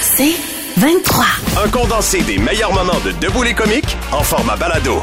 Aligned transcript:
C'est 0.00 0.34
23. 0.76 1.24
Un 1.64 1.68
condensé 1.68 2.22
des 2.22 2.38
meilleurs 2.38 2.72
moments 2.72 3.00
de 3.04 3.12
Debout 3.12 3.42
les 3.42 3.54
comiques 3.54 3.96
en 4.12 4.22
format 4.22 4.56
balado. 4.56 5.00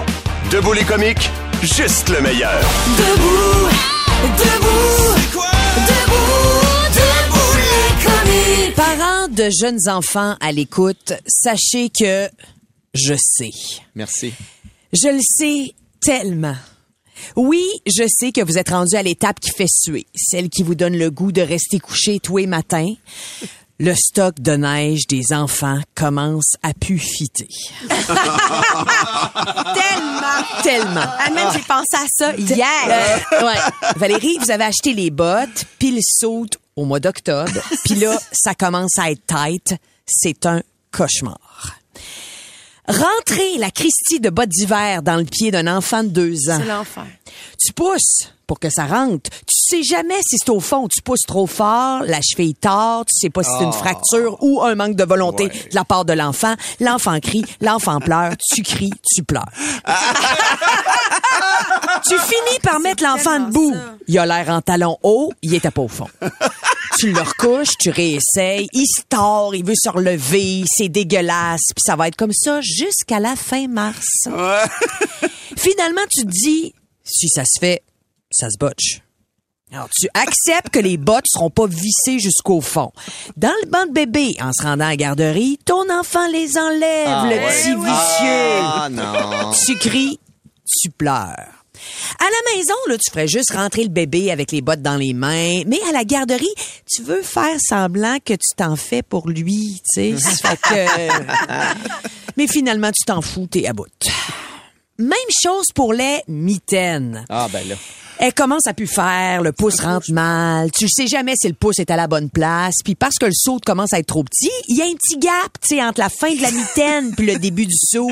Debout 0.51 0.73
les 0.73 0.83
comiques, 0.83 1.29
juste 1.61 2.09
le 2.09 2.21
meilleur. 2.21 2.59
Debout, 2.97 3.69
debout, 4.37 5.41
debout, 5.87 6.67
debout 6.93 7.57
les 7.57 8.05
comiques. 8.05 8.75
Parents 8.75 9.27
de 9.27 9.49
jeunes 9.49 9.89
enfants 9.89 10.35
à 10.39 10.51
l'écoute, 10.51 11.13
sachez 11.27 11.89
que 11.89 12.29
je 12.93 13.13
sais. 13.19 13.51
Merci. 13.95 14.33
Je 14.93 15.09
le 15.09 15.21
sais 15.21 15.73
tellement. 16.01 16.55
Oui, 17.35 17.65
je 17.85 18.07
sais 18.07 18.31
que 18.31 18.41
vous 18.41 18.57
êtes 18.57 18.69
rendu 18.69 18.95
à 18.95 19.03
l'étape 19.03 19.39
qui 19.39 19.51
fait 19.51 19.67
suer, 19.67 20.05
celle 20.15 20.49
qui 20.49 20.63
vous 20.63 20.75
donne 20.75 20.97
le 20.97 21.11
goût 21.11 21.31
de 21.31 21.41
rester 21.41 21.79
couché 21.79 22.19
tous 22.19 22.37
les 22.37 22.47
matins. 22.47 22.93
Le 23.79 23.93
stock 23.93 24.39
de 24.39 24.53
neige 24.53 25.05
des 25.05 25.33
enfants 25.33 25.79
commence 25.93 26.55
à 26.63 26.73
pufiter. 26.73 27.47
tellement, 27.87 28.07
tellement. 30.63 31.05
Ah, 31.19 31.29
man, 31.29 31.53
j'ai 31.53 31.59
pensé 31.59 31.95
à 31.95 32.07
ça 32.11 32.35
hier. 32.35 32.67
Euh, 32.87 33.45
ouais. 33.45 33.59
Valérie, 33.95 34.39
vous 34.39 34.49
avez 34.49 34.63
acheté 34.63 34.93
les 34.93 35.11
bottes, 35.11 35.65
puis 35.77 35.91
le 35.91 36.01
saut 36.01 36.47
au 36.75 36.85
mois 36.85 36.99
d'octobre, 36.99 37.51
puis 37.85 37.93
là, 37.93 38.17
ça 38.31 38.55
commence 38.55 38.97
à 38.97 39.11
être 39.11 39.21
tight. 39.27 39.75
C'est 40.07 40.47
un 40.47 40.63
cauchemar. 40.91 41.46
Rentrer 42.87 43.57
la 43.57 43.69
Christie 43.69 44.19
de 44.19 44.29
bottes 44.29 44.49
d'hiver 44.49 45.03
dans 45.03 45.17
le 45.17 45.25
pied 45.25 45.51
d'un 45.51 45.67
enfant 45.67 46.03
de 46.03 46.09
deux 46.09 46.49
ans. 46.49 46.59
C'est 46.59 46.67
l'enfer. 46.67 47.05
Tu 47.59 47.73
pousses 47.73 48.31
pour 48.47 48.59
que 48.61 48.69
ça 48.69 48.85
rentre. 48.85 49.29
Tu 49.29 49.55
sais 49.57 49.83
jamais 49.83 50.15
si 50.21 50.37
c'est 50.37 50.49
au 50.49 50.61
fond. 50.61 50.87
Tu 50.87 51.01
pousses 51.01 51.25
trop 51.27 51.47
fort, 51.47 52.03
la 52.03 52.21
cheville 52.21 52.55
tord, 52.55 53.03
tu 53.05 53.13
sais 53.19 53.29
pas 53.29 53.43
si 53.43 53.49
c'est 53.57 53.65
une 53.65 53.73
fracture 53.73 54.37
ou 54.41 54.63
un 54.63 54.75
manque 54.75 54.95
de 54.95 55.03
volonté 55.03 55.49
de 55.49 55.75
la 55.75 55.83
part 55.83 56.05
de 56.05 56.13
l'enfant. 56.13 56.55
L'enfant 56.79 57.19
crie, 57.19 57.43
l'enfant 57.59 57.99
pleure, 57.99 58.31
tu 58.37 58.63
cries, 58.63 58.93
tu 59.13 59.23
pleures. 59.23 59.49
tu 62.07 62.17
finis 62.17 62.59
par 62.63 62.79
mettre 62.79 63.03
l'enfant 63.03 63.41
debout. 63.41 63.73
ça. 63.73 63.95
Il 64.07 64.17
a 64.17 64.25
l'air 64.25 64.47
en 64.49 64.61
talon 64.61 64.97
haut, 65.03 65.33
il 65.41 65.53
était 65.53 65.71
pas 65.71 65.81
au 65.81 65.89
fond. 65.89 66.07
Tu 66.97 67.11
le 67.11 67.21
recouches, 67.21 67.77
tu 67.79 67.89
réessayes, 67.91 68.67
il 68.73 68.85
se 68.87 69.01
tord, 69.07 69.53
il 69.53 69.63
veut 69.63 69.75
se 69.79 69.89
relever, 69.89 70.63
c'est 70.67 70.89
dégueulasse, 70.89 71.61
puis 71.75 71.83
ça 71.85 71.95
va 71.95 72.07
être 72.07 72.15
comme 72.15 72.33
ça 72.33 72.59
jusqu'à 72.61 73.19
la 73.19 73.35
fin 73.35 73.67
mars. 73.67 74.07
Finalement, 75.57 76.01
tu 76.09 76.25
te 76.25 76.31
dis, 76.31 76.73
si 77.03 77.29
ça 77.29 77.43
se 77.45 77.59
fait, 77.59 77.83
ça 78.31 78.49
se 78.49 78.57
botche. 78.57 79.01
Alors, 79.71 79.89
tu 79.89 80.07
acceptes 80.13 80.69
que 80.69 80.79
les 80.79 80.97
bottes 80.97 81.25
seront 81.27 81.49
pas 81.49 81.67
vissées 81.67 82.19
jusqu'au 82.19 82.61
fond. 82.61 82.91
Dans 83.35 83.53
le 83.63 83.69
banc 83.69 83.85
de 83.85 83.91
bébé, 83.91 84.35
en 84.39 84.53
se 84.53 84.63
rendant 84.63 84.85
à 84.85 84.89
la 84.89 84.95
garderie, 84.95 85.59
ton 85.65 85.89
enfant 85.91 86.25
les 86.31 86.57
enlève, 86.57 87.25
le 87.25 87.37
petit 87.47 87.75
vicieux. 87.75 88.61
Ah 88.63 88.87
non. 88.89 89.51
Tu 89.65 89.75
cries, 89.77 90.19
tu 90.65 90.89
pleures. 90.89 91.56
À 92.19 92.23
la 92.23 92.55
maison, 92.55 92.73
là, 92.87 92.97
tu 92.97 93.11
ferais 93.11 93.27
juste 93.27 93.51
rentrer 93.53 93.83
le 93.83 93.89
bébé 93.89 94.31
avec 94.31 94.51
les 94.51 94.61
bottes 94.61 94.81
dans 94.81 94.97
les 94.97 95.13
mains, 95.13 95.63
mais 95.65 95.79
à 95.89 95.91
la 95.91 96.03
garderie, 96.03 96.53
tu 96.89 97.03
veux 97.03 97.21
faire 97.21 97.57
semblant 97.59 98.17
que 98.23 98.33
tu 98.33 98.55
t'en 98.55 98.75
fais 98.75 99.03
pour 99.03 99.29
lui, 99.29 99.81
tu 99.93 100.17
sais. 100.17 100.47
Que... 100.63 100.85
Mais 102.35 102.47
finalement, 102.47 102.91
tu 102.91 103.05
t'en 103.05 103.21
fous, 103.21 103.47
t'es 103.49 103.67
à 103.67 103.73
bout. 103.73 103.85
Même 104.97 105.11
chose 105.43 105.67
pour 105.75 105.93
les 105.93 106.21
mitaines. 106.27 107.25
Ah 107.29 107.47
ben 107.51 107.67
là. 107.67 107.75
Elle 108.19 108.33
commence 108.33 108.65
à 108.67 108.73
plus 108.73 108.87
faire, 108.87 109.41
le 109.41 109.51
pouce 109.51 109.79
rentre 109.79 110.11
mal. 110.11 110.71
Tu 110.71 110.87
sais 110.89 111.07
jamais 111.07 111.33
si 111.39 111.47
le 111.47 111.53
pouce 111.53 111.79
est 111.79 111.91
à 111.91 111.95
la 111.95 112.07
bonne 112.07 112.29
place. 112.29 112.75
Puis 112.83 112.95
parce 112.95 113.15
que 113.19 113.25
le 113.25 113.33
saut 113.33 113.59
commence 113.65 113.93
à 113.93 113.99
être 113.99 114.07
trop 114.07 114.23
petit, 114.23 114.49
il 114.67 114.77
y 114.77 114.81
a 114.81 114.85
un 114.85 114.93
petit 114.93 115.17
gap, 115.17 115.51
tu 115.61 115.75
sais, 115.75 115.83
entre 115.83 115.99
la 115.99 116.09
fin 116.09 116.33
de 116.33 116.41
la 116.41 116.51
mitaine 116.51 117.13
puis 117.15 117.27
le 117.27 117.37
début 117.37 117.65
du 117.65 117.75
saut. 117.75 118.09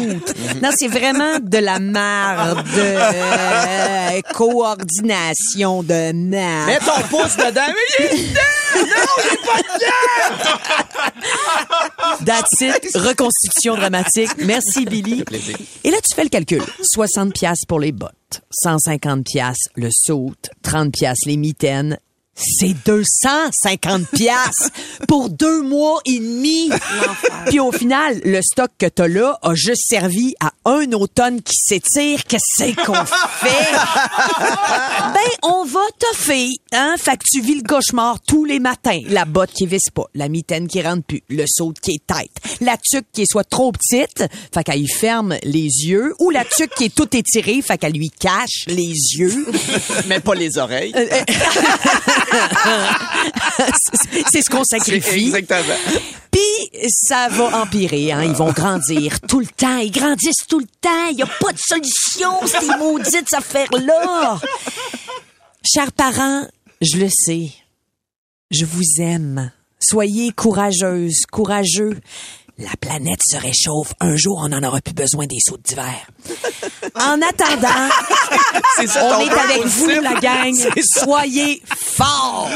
Non, 0.61 0.69
c'est 0.77 0.87
vraiment 0.87 1.39
de 1.41 1.57
la 1.57 1.79
marde, 1.79 2.63
de 2.65 4.33
coordination 4.33 5.83
de 5.83 6.11
merde. 6.13 6.67
Mets 6.67 6.79
ton 6.79 7.01
pouce 7.09 7.37
dedans. 7.37 7.61
Mais 7.67 8.05
il 8.11 8.19
est 8.19 8.29
dedans! 8.29 8.41
That's 12.25 12.61
it. 12.61 12.95
Reconstitution 12.95 13.75
dramatique. 13.75 14.31
Merci, 14.39 14.85
Billy. 14.85 15.23
Et 15.83 15.91
là, 15.91 15.97
tu 15.97 16.15
fais 16.15 16.23
le 16.23 16.29
calcul. 16.29 16.61
60 16.81 17.33
pièces 17.33 17.65
pour 17.67 17.79
les 17.79 17.91
bottes, 17.91 18.13
150 18.51 19.25
pièces 19.25 19.69
le 19.75 19.89
saut, 19.91 20.33
30 20.63 20.91
pièces 20.91 21.25
les 21.25 21.37
mitaines. 21.37 21.99
C'est 22.37 22.75
250 22.85 24.07
pièces 24.09 24.69
pour 25.07 25.29
deux 25.29 25.61
mois 25.61 26.01
et 26.05 26.19
demi. 26.19 26.69
Puis 27.47 27.61
au 27.61 27.71
final, 27.71 28.19
le 28.25 28.41
stock 28.41 28.71
que 28.77 28.87
t'as 28.87 29.07
là 29.07 29.39
a 29.41 29.55
juste 29.55 29.83
servi 29.87 30.35
à 30.41 30.51
un 30.65 30.91
automne 30.91 31.41
qui 31.41 31.55
s'étire. 31.55 32.23
Qu'est-ce 32.27 32.75
qu'on 32.85 33.05
fait? 33.05 33.71
ben, 35.13 35.31
on 35.43 35.63
va 35.63 35.79
toffer, 35.97 36.49
hein? 36.73 36.95
Fait 36.97 37.15
que 37.15 37.23
tu 37.25 37.39
vis 37.41 37.55
le 37.55 37.63
cauchemar 37.63 38.19
tous 38.27 38.43
les 38.43 38.59
matins. 38.59 38.99
La 39.07 39.23
botte 39.23 39.51
qui 39.51 39.65
visse 39.65 39.89
pas, 39.93 40.05
la 40.13 40.27
mitaine 40.27 40.67
qui 40.67 40.81
rentre 40.81 41.03
plus, 41.05 41.23
le 41.29 41.45
saut 41.47 41.71
qui 41.81 41.91
est 41.91 42.05
tête, 42.05 42.59
la 42.59 42.75
tuque 42.77 43.05
qui 43.13 43.21
est 43.21 43.31
soit 43.31 43.45
trop 43.45 43.71
petite, 43.71 44.25
fait 44.53 44.63
qu'elle 44.63 44.81
y 44.81 44.87
ferme 44.87 45.37
les 45.43 45.61
yeux, 45.61 46.13
ou 46.19 46.31
la 46.31 46.43
tuque 46.43 46.73
qui 46.75 46.85
est 46.85 46.95
toute 46.95 47.15
étirée, 47.15 47.61
fait 47.61 47.77
qu'elle 47.77 47.93
lui 47.93 48.09
cache 48.09 48.65
les 48.67 48.93
yeux. 49.17 49.45
Mais 50.07 50.19
pas 50.19 50.35
les 50.35 50.57
oreilles. 50.57 50.93
C'est- 54.31 54.41
ce 54.41 54.49
qu'on 54.49 54.63
sacrifie. 54.63 55.27
Exactement. 55.33 55.75
Puis 56.31 56.89
ça 56.89 57.27
va 57.29 57.61
empirer, 57.61 58.11
hein. 58.11 58.23
Ils 58.23 58.33
vont 58.33 58.51
grandir 58.51 59.19
tout 59.21 59.39
le 59.39 59.47
temps. 59.47 59.77
Ils 59.77 59.91
grandissent 59.91 60.45
tout 60.47 60.59
le 60.59 60.67
temps. 60.81 61.07
Il 61.09 61.15
n'y 61.17 61.23
a 61.23 61.27
pas 61.27 61.51
de 61.53 61.59
solution, 61.59 62.31
ces 62.45 62.67
maudites 62.77 63.33
affaires-là. 63.33 64.39
Chers 65.65 65.91
parents, 65.93 66.45
je 66.81 66.97
le 66.97 67.07
sais. 67.09 67.51
Je 68.51 68.65
vous 68.65 68.83
aime. 69.01 69.51
Soyez 69.79 70.31
courageuses, 70.31 71.25
courageux. 71.31 71.99
La 72.57 72.71
planète 72.79 73.19
se 73.27 73.37
réchauffe. 73.37 73.93
Un 73.99 74.15
jour, 74.15 74.39
on 74.43 74.49
n'en 74.49 74.63
aura 74.63 74.79
plus 74.81 74.93
besoin 74.93 75.25
des 75.27 75.39
sauts 75.39 75.57
d'hiver. 75.57 76.07
En 76.97 77.21
attendant, 77.21 77.67
C'est 78.77 78.87
ça 78.87 79.03
on 79.03 79.19
est 79.19 79.29
avec 79.29 79.65
vous, 79.65 79.89
la 80.01 80.13
gang. 80.19 80.53
Soyez 80.81 81.61
forts. 81.75 82.49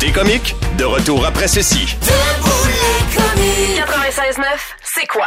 Des 0.00 0.10
comiques, 0.10 0.56
de 0.78 0.84
retour 0.84 1.26
après 1.26 1.48
ceci. 1.48 1.96
Debout 2.00 2.50
les 2.66 3.16
comiques. 3.16 3.84
96.9, 3.86 4.44
c'est 4.82 5.06
quoi? 5.06 5.26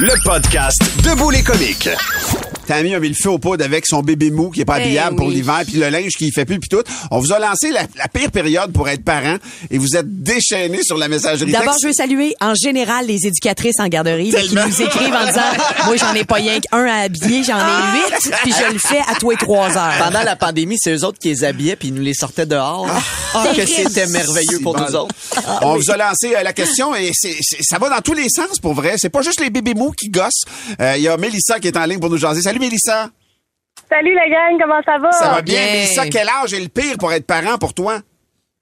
Le 0.00 0.14
podcast 0.22 0.80
Debout 1.02 1.30
les 1.30 1.42
comiques. 1.42 1.88
Tammy 2.68 2.94
a 2.94 3.00
mis 3.00 3.08
le 3.08 3.14
feu 3.14 3.30
au 3.30 3.38
poudre 3.38 3.64
avec 3.64 3.86
son 3.86 4.02
bébé 4.02 4.30
mou 4.30 4.50
qui 4.50 4.60
est 4.60 4.64
pas 4.64 4.76
Ben 4.78 4.84
habillable 4.84 5.16
pour 5.16 5.26
oui. 5.28 5.34
l'hiver, 5.34 5.60
puis 5.66 5.78
le 5.78 5.88
linge 5.88 6.12
qui 6.12 6.30
fait 6.30 6.44
plus, 6.44 6.58
puis 6.60 6.68
tout. 6.68 6.82
On 7.10 7.18
vous 7.18 7.32
a 7.32 7.38
lancé 7.38 7.70
la, 7.72 7.82
la 7.96 8.08
pire 8.08 8.30
période 8.30 8.72
pour 8.72 8.88
être 8.88 9.02
parent 9.04 9.36
et 9.70 9.78
vous 9.78 9.96
êtes 9.96 10.22
déchaînés 10.22 10.82
sur 10.82 10.96
la 10.98 11.08
messagerie 11.08 11.50
D'abord, 11.50 11.68
texte. 11.70 11.80
je 11.82 11.86
veux 11.88 11.92
saluer 11.94 12.34
en 12.40 12.54
général 12.54 13.06
les 13.06 13.26
éducatrices 13.26 13.80
en 13.80 13.88
garderie 13.88 14.30
là, 14.30 14.40
qui 14.42 14.54
nous 14.54 14.82
écrivent 14.82 15.14
en 15.14 15.26
disant 15.26 15.40
Moi, 15.86 15.96
j'en 15.96 16.12
ai 16.14 16.24
pas 16.24 16.36
rien 16.36 16.60
qu'un 16.60 16.84
à 16.84 17.02
habiller, 17.04 17.42
j'en 17.42 17.58
ai 17.58 17.96
huit, 17.96 18.32
puis 18.42 18.52
je 18.52 18.72
le 18.72 18.78
fais 18.78 19.00
à 19.10 19.14
toi 19.18 19.34
et 19.34 19.36
trois 19.36 19.76
heures. 19.76 19.94
Pendant 19.98 20.22
la 20.22 20.36
pandémie, 20.36 20.76
c'est 20.78 20.92
eux 20.94 21.04
autres 21.04 21.18
qui 21.18 21.28
les 21.30 21.44
habillaient 21.44 21.76
puis 21.76 21.88
ils 21.88 21.94
nous 21.94 22.02
les 22.02 22.14
sortaient 22.14 22.46
dehors. 22.46 22.86
Ah, 23.34 23.46
que 23.50 23.56
terrible. 23.56 23.88
c'était 23.90 24.06
merveilleux 24.08 24.60
pour 24.62 24.78
nous 24.78 24.94
autres. 24.94 25.14
On 25.62 25.76
vous 25.76 25.90
a 25.90 25.96
lancé 25.96 26.34
euh, 26.36 26.42
la 26.42 26.52
question 26.52 26.94
et 26.94 27.10
c'est, 27.14 27.36
c'est- 27.40 27.62
ça 27.62 27.78
va 27.78 27.88
dans 27.88 28.00
tous 28.00 28.14
les 28.14 28.28
sens 28.28 28.58
pour 28.60 28.74
vrai. 28.74 28.94
C'est 28.98 29.08
pas 29.10 29.22
juste 29.22 29.40
les 29.40 29.50
bébés 29.50 29.74
mous 29.74 29.92
qui 29.92 30.08
gossent. 30.10 30.44
Euh, 30.80 30.94
Il 30.96 31.02
y 31.02 31.08
a 31.08 31.16
Mélissa 31.16 31.58
qui 31.60 31.68
est 31.68 31.76
en 31.76 31.84
ligne 31.84 31.98
pour 32.00 32.10
nous 32.10 32.16
jaser. 32.18 32.42
Salut 32.42 32.57
Mélissa. 32.58 33.08
Salut 33.88 34.14
la 34.14 34.28
gang, 34.28 34.58
comment 34.60 34.82
ça 34.84 34.98
va? 34.98 35.12
Ça 35.12 35.28
va 35.30 35.42
bien. 35.42 35.54
bien. 35.54 35.72
Mélissa, 35.72 36.06
quel 36.08 36.28
âge 36.28 36.52
est 36.52 36.60
le 36.60 36.68
pire 36.68 36.96
pour 36.98 37.12
être 37.12 37.26
parent 37.26 37.56
pour 37.58 37.72
toi? 37.74 37.98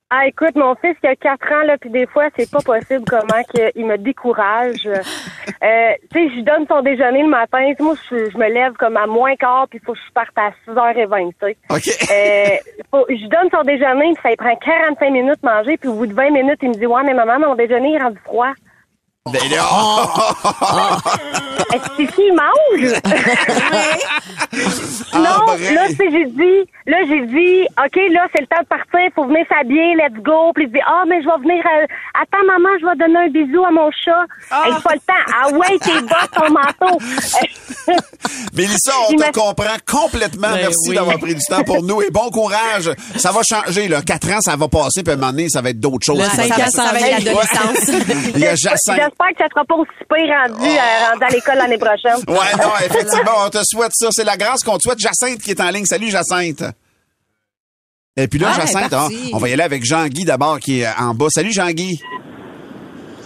Ah, 0.09 0.25
écoute, 0.29 0.55
mon 0.55 0.77
fils 0.77 0.95
qui 1.01 1.09
a 1.09 1.17
4 1.17 1.53
ans, 1.53 1.63
là, 1.67 1.77
puis 1.79 1.91
des 1.91 2.07
fois, 2.07 2.29
c'est 2.37 2.49
pas 2.49 2.61
possible 2.61 3.03
comment 3.09 3.43
qu'il 3.53 3.85
me 3.87 3.99
décourage. 3.99 4.87
Euh, 4.87 5.01
tu 6.13 6.19
sais, 6.21 6.29
je 6.31 6.35
lui 6.37 6.43
donne 6.45 6.65
son 6.71 6.81
déjeuner 6.83 7.23
le 7.25 7.29
matin. 7.29 7.73
Moi, 7.81 7.95
je, 8.09 8.31
je 8.31 8.39
me 8.39 8.49
lève 8.49 8.75
comme 8.75 8.97
à 8.97 9.07
moins 9.09 9.35
quart, 9.35 9.67
puis 9.69 9.81
il 9.83 9.85
faut 9.85 9.95
que 9.95 9.99
je 10.07 10.13
parte 10.13 10.31
à 10.37 10.51
6h20, 10.65 11.31
tu 11.33 11.37
sais. 11.41 11.57
OK. 11.71 12.11
Euh, 12.13 12.57
faut- 12.93 13.07
je 13.09 13.15
lui 13.15 13.29
donne 13.29 13.49
son 13.53 13.63
déjeuner, 13.65 14.13
puis 14.13 14.23
ça 14.23 14.29
lui 14.29 14.37
prend 14.37 14.55
45 14.55 15.11
minutes 15.11 15.43
de 15.43 15.49
manger, 15.49 15.77
puis 15.77 15.89
au 15.89 15.95
bout 15.95 16.07
de 16.07 16.15
20 16.15 16.31
minutes, 16.31 16.59
il 16.63 16.69
me 16.69 16.75
dit 16.75 16.87
«Ouais, 16.87 17.03
mais 17.05 17.15
maman, 17.15 17.41
mon 17.41 17.57
déjeuner 17.57 17.95
est 17.95 17.99
rendu 18.03 18.19
froid. 18.25 18.53
Ben 19.33 19.51
là, 19.51 19.65
Est-ce 21.75 22.15
qu'il 22.15 22.33
mange? 22.33 22.93
Ah, 25.13 25.19
non, 25.19 25.57
vrai. 25.57 25.75
là, 25.75 25.87
j'ai 25.99 26.25
dit, 26.27 26.71
là, 26.87 26.99
j'ai 27.09 27.27
dit, 27.27 27.63
OK, 27.79 27.97
là, 28.13 28.27
c'est 28.35 28.41
le 28.43 28.47
temps 28.47 28.63
de 28.63 28.67
partir, 28.69 29.01
faut 29.15 29.25
venir 29.25 29.45
s'habiller, 29.49 29.95
let's 29.95 30.23
go. 30.23 30.53
Puis 30.55 30.65
il 30.65 30.73
dit, 30.73 30.81
ah, 30.87 31.05
mais 31.09 31.23
je 31.23 31.27
vais 31.27 31.39
venir, 31.43 31.65
euh, 31.65 31.87
attends, 32.15 32.45
maman, 32.47 32.69
je 32.81 32.87
vais 32.87 32.97
donner 32.97 33.27
un 33.27 33.29
bisou 33.29 33.65
à 33.65 33.71
mon 33.71 33.91
chat. 33.91 34.25
Hey, 34.53 34.73
pas 34.83 34.95
le 34.95 35.01
temps. 35.01 35.25
Ah 35.35 35.49
ouais, 35.53 35.79
tes 35.79 36.01
bottes, 36.01 36.31
ton 36.35 36.51
manteau. 36.53 36.99
Mélissa, 38.55 38.93
on 39.09 39.15
te 39.15 39.31
comprend 39.33 39.77
complètement. 39.87 40.49
Ben 40.49 40.57
Merci 40.57 40.91
oui. 40.91 40.97
d'avoir 40.97 41.19
pris 41.19 41.35
du 41.35 41.45
temps 41.45 41.65
pour 41.65 41.83
nous 41.83 42.03
et 42.03 42.11
bon 42.11 42.31
courage. 42.31 42.91
Ça 43.17 43.33
va 43.33 43.41
changer, 43.43 43.89
là. 43.89 44.03
Quatre 44.03 44.31
ans, 44.31 44.41
ça 44.41 44.57
va 44.57 44.69
passer, 44.69 45.03
puis 45.03 45.13
à 45.13 45.15
un 45.15 45.19
moment 45.19 45.33
donné, 45.33 45.49
ça 45.49 45.61
va 45.63 45.71
être 45.71 45.81
d'autres 45.81 46.05
choses. 46.05 46.19
Le 46.19 46.25
qui 46.29 46.37
vont 46.37 46.43
cinq 46.43 46.49
se 46.49 46.53
ans 46.53 46.57
passer. 46.57 46.71
s'en 46.77 46.87
Ça 46.87 46.93
va 46.93 47.01
être 47.01 47.25
l'adolescence. 47.25 48.35
Il 48.35 48.41
y 48.41 48.47
a 48.47 48.57
J'espère 49.19 49.35
que 49.35 49.43
ça 49.45 49.49
sera 49.49 49.65
pas 49.65 49.75
aussi 49.77 49.91
pire 49.99 50.35
rendu, 50.35 50.67
euh, 50.69 51.11
rendu 51.11 51.25
à 51.25 51.29
l'école 51.29 51.57
l'année 51.57 51.79
prochaine. 51.79 52.17
Ouais, 52.29 52.63
non, 52.63 52.71
effectivement, 52.85 53.33
on 53.47 53.51
te 53.51 53.59
souhaite 53.65 53.93
ça. 53.95 54.09
C'est 54.11 54.25
la 54.25 54.37
grâce 54.37 54.63
qu'on 54.63 54.77
te 54.77 54.83
souhaite. 54.83 54.99
Jacinthe 54.99 55.41
qui 55.41 55.51
est 55.53 55.61
en 55.61 55.71
ligne. 55.71 55.87
Salut, 55.87 56.11
Jacinthe. 56.11 56.63
Et 58.19 58.29
puis 58.29 58.39
là, 58.39 58.49
Ah, 58.55 58.61
Jacinthe, 58.61 58.93
hein, 58.93 59.09
on 59.33 59.39
va 59.39 59.49
y 59.49 59.53
aller 59.53 59.63
avec 59.63 59.85
Jean-Guy 59.85 60.25
d'abord 60.25 60.59
qui 60.59 60.81
est 60.81 60.89
en 60.99 61.15
bas. 61.15 61.27
Salut, 61.31 61.53
Jean-Guy. 61.53 62.01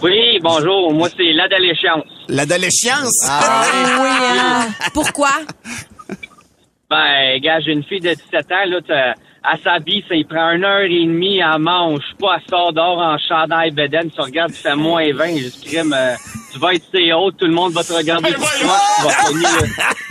Oui, 0.01 0.39
bonjour. 0.41 0.93
Moi, 0.93 1.09
c'est 1.15 1.31
l'adolescence. 1.33 2.05
L'adolescence. 2.27 3.27
Ah 3.29 3.63
oui, 4.01 4.09
hein. 4.39 4.67
Pourquoi? 4.93 5.29
Ben, 6.89 7.39
gars, 7.41 7.59
j'ai 7.61 7.71
une 7.71 7.83
fille 7.83 7.99
de 8.01 8.13
17 8.13 8.51
ans, 8.51 8.65
là, 8.65 8.79
t'as- 8.87 9.13
à 9.43 9.57
s'habille, 9.57 10.03
ça 10.07 10.15
y 10.15 10.23
prend 10.23 10.51
une 10.51 10.63
heure 10.63 10.81
et 10.81 11.05
demie, 11.05 11.39
elle 11.39 11.59
mange 11.59 12.03
pas, 12.19 12.37
elle 12.37 12.49
sort 12.49 12.73
dehors 12.73 12.99
en 12.99 13.17
chandail 13.17 13.71
beden, 13.71 14.11
tu 14.11 14.21
regardes, 14.21 14.51
tu 14.51 14.59
fais 14.59 14.75
moins 14.75 15.11
20, 15.13 15.37
je 15.37 15.67
crime, 15.67 15.93
euh, 15.97 16.13
tu 16.53 16.59
vas 16.59 16.73
être 16.73 16.83
assez 16.93 17.11
haut, 17.13 17.31
tout 17.31 17.45
le 17.45 17.53
monde 17.53 17.73
va 17.73 17.83
te 17.83 17.93
regarder, 17.93 18.29
tu 18.33 18.39
vas 18.39 19.09
finir, 19.25 19.49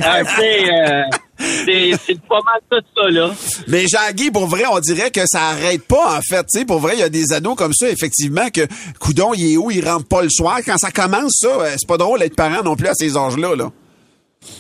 euh, 0.01 0.25
tu 0.25 0.35
sais, 0.35 0.73
euh, 0.73 1.03
c'est 1.41 1.93
c'est 2.07 2.21
pas 2.23 2.41
mal 2.45 2.61
tout 2.71 2.85
ça, 2.97 3.09
là. 3.09 3.31
Mais 3.69 3.87
Jean-Guy, 3.87 4.31
pour 4.31 4.47
vrai, 4.47 4.65
on 4.71 4.79
dirait 4.81 5.11
que 5.11 5.23
ça 5.27 5.49
arrête 5.51 5.87
pas, 5.87 6.19
en 6.19 6.21
fait. 6.21 6.45
Tu 6.53 6.61
sais, 6.61 6.65
pour 6.65 6.81
vrai, 6.81 6.95
il 6.95 7.01
y 7.01 7.05
a 7.05 7.09
des 7.09 7.33
ados 7.33 7.57
comme 7.57 7.73
ça, 7.73 7.89
effectivement, 7.89 8.49
que, 8.53 8.67
coudon, 8.99 9.33
il 9.35 9.55
est 9.55 9.57
où, 9.57 9.71
il 9.71 9.87
rentre 9.87 10.07
pas 10.07 10.23
le 10.23 10.29
soir. 10.31 10.59
Quand 10.65 10.79
ça 10.79 10.91
commence, 10.91 11.33
ça, 11.41 11.49
euh, 11.49 11.75
c'est 11.79 11.89
pas 11.89 11.97
drôle 11.97 12.21
d'être 12.21 12.37
parent 12.37 12.63
non 12.63 12.77
plus 12.77 12.89
à 12.89 12.95
ces 12.95 13.17
âges-là, 13.17 13.57
là. 13.57 13.71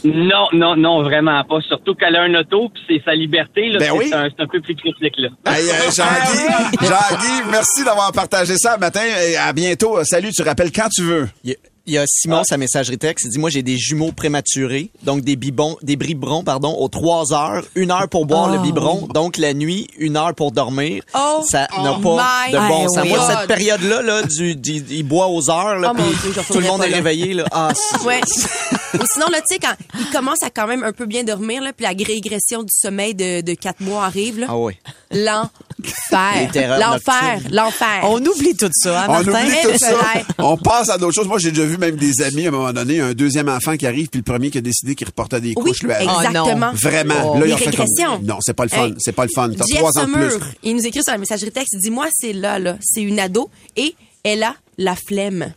Non, 0.04 0.46
non, 0.52 0.76
non, 0.76 1.02
vraiment 1.02 1.42
pas. 1.44 1.60
Surtout 1.62 1.94
qu'elle 1.94 2.16
a 2.16 2.22
un 2.22 2.34
auto, 2.34 2.68
puis 2.68 2.82
c'est 2.86 3.02
sa 3.04 3.14
liberté, 3.14 3.68
là, 3.70 3.78
Ben 3.78 3.90
c'est 3.92 3.98
oui. 3.98 4.10
un, 4.12 4.28
c'est 4.28 4.42
un 4.42 4.46
peu 4.46 4.60
plus 4.60 4.74
critique, 4.74 5.14
là. 5.18 5.28
Hey, 5.46 5.68
euh, 5.70 5.90
Jean-Guy, 5.90 6.86
Jean-Guy, 6.86 7.50
merci 7.50 7.84
d'avoir 7.84 8.12
partagé 8.12 8.56
ça 8.56 8.74
le 8.74 8.80
matin. 8.80 9.00
Et 9.26 9.36
à 9.36 9.52
bientôt. 9.52 10.02
Salut, 10.04 10.32
tu 10.32 10.42
rappelles 10.42 10.72
quand 10.72 10.88
tu 10.94 11.02
veux. 11.02 11.28
Il 11.86 11.94
y 11.94 11.98
a 11.98 12.04
Simon, 12.06 12.42
sa 12.44 12.56
messagerie 12.56 12.98
texte, 12.98 13.26
il 13.26 13.30
dit, 13.32 13.38
moi, 13.38 13.50
j'ai 13.50 13.62
des 13.62 13.76
jumeaux 13.76 14.12
prématurés, 14.12 14.90
donc 15.02 15.22
des 15.22 15.36
bibons, 15.36 15.76
des 15.82 15.96
biberons, 15.96 16.44
pardon, 16.44 16.74
aux 16.78 16.88
trois 16.88 17.32
heures, 17.32 17.64
une 17.74 17.90
heure 17.90 18.08
pour 18.08 18.26
boire 18.26 18.48
Oh. 18.50 18.54
le 18.54 18.58
biberon, 18.60 19.08
donc 19.12 19.36
la 19.38 19.54
nuit, 19.54 19.88
une 19.98 20.16
heure 20.16 20.34
pour 20.34 20.52
dormir. 20.52 21.02
Oh 21.14 21.42
ça 21.48 21.66
n'a 21.82 21.92
pas 21.94 22.48
de 22.50 22.68
bon 22.68 22.88
sens. 22.88 23.06
Moi, 23.08 23.18
cette 23.38 23.48
période-là, 23.48 24.02
là, 24.02 24.22
du, 24.22 24.54
du- 24.56 24.84
il 24.90 25.02
boit 25.04 25.28
aux 25.28 25.50
heures, 25.50 25.76
là, 25.78 25.92
Oh 25.92 25.98
puis 25.98 26.32
Dieu, 26.32 26.42
tout 26.46 26.60
le 26.60 26.66
monde 26.66 26.82
est 26.84 26.88
là. 26.90 26.96
réveillé, 26.96 27.34
là. 27.34 27.44
Ah, 27.50 27.72
Ouais. 28.04 28.20
Ou 28.94 29.04
sinon, 29.12 29.26
là, 29.30 29.38
tu 29.40 29.54
sais, 29.54 29.58
quand 29.58 29.74
il 29.98 30.06
commence 30.10 30.42
à 30.42 30.50
quand 30.50 30.66
même 30.66 30.82
un 30.84 30.92
peu 30.92 31.06
bien 31.06 31.22
dormir, 31.24 31.62
là, 31.62 31.72
puis 31.72 31.84
la 31.84 31.90
régression 32.04 32.62
du 32.62 32.72
sommeil 32.72 33.14
de, 33.14 33.40
de 33.40 33.54
quatre 33.54 33.80
mois 33.80 34.04
arrive, 34.04 34.38
là. 34.40 34.46
ah 34.50 34.56
ouais. 34.58 34.76
L'enfer. 35.12 35.50
L'enfer. 36.78 37.40
L'enfer. 37.50 38.00
On 38.04 38.18
oublie 38.24 38.54
tout 38.56 38.68
ça, 38.72 39.02
hein, 39.02 39.06
On 39.08 39.12
Martin? 39.12 39.30
oublie 39.46 39.56
tout 39.62 39.78
ça. 39.78 39.90
Ouais. 40.00 40.24
On 40.38 40.56
passe 40.56 40.88
à 40.88 40.98
d'autres 40.98 41.14
choses. 41.14 41.26
Moi, 41.28 41.38
j'ai 41.38 41.50
déjà 41.50 41.64
vu 41.66 41.76
même 41.76 41.96
des 41.96 42.22
amis, 42.22 42.46
à 42.46 42.48
un 42.48 42.52
moment 42.52 42.72
donné, 42.72 43.00
un 43.00 43.12
deuxième 43.12 43.48
enfant 43.48 43.76
qui 43.76 43.86
arrive, 43.86 44.08
puis 44.08 44.18
le 44.20 44.24
premier 44.24 44.50
qui 44.50 44.58
a 44.58 44.60
décidé 44.60 44.94
qu'il 44.94 45.06
reportait 45.06 45.40
des 45.40 45.52
Oui, 45.56 45.70
couches, 45.70 45.82
lui, 45.82 45.92
avant. 45.92 46.20
exactement. 46.20 46.70
Vraiment. 46.72 47.32
Oh. 47.34 47.38
là, 47.38 47.46
ils 47.46 47.54
ont 47.54 47.56
fait 47.58 47.76
comme... 47.76 47.86
Non, 48.22 48.38
c'est 48.40 48.54
pas 48.54 48.64
le 48.64 48.68
fun. 48.70 48.86
Hey. 48.86 48.94
C'est 48.98 49.12
pas 49.12 49.24
le 49.24 49.30
fun. 49.34 49.50
T'as 49.56 49.64
trois 49.76 49.98
ans 49.98 50.06
plus. 50.06 50.32
Il 50.62 50.76
nous 50.76 50.86
écrit 50.86 51.02
sur 51.02 51.12
la 51.12 51.18
messagerie 51.18 51.50
texte, 51.52 51.74
il 51.74 51.80
dit, 51.80 51.90
moi, 51.90 52.06
c'est 52.12 52.32
là, 52.32 52.58
là. 52.58 52.76
C'est 52.80 53.02
une 53.02 53.18
ado 53.20 53.50
et 53.76 53.94
elle 54.24 54.42
a 54.42 54.54
la 54.78 54.94
flemme. 54.96 55.52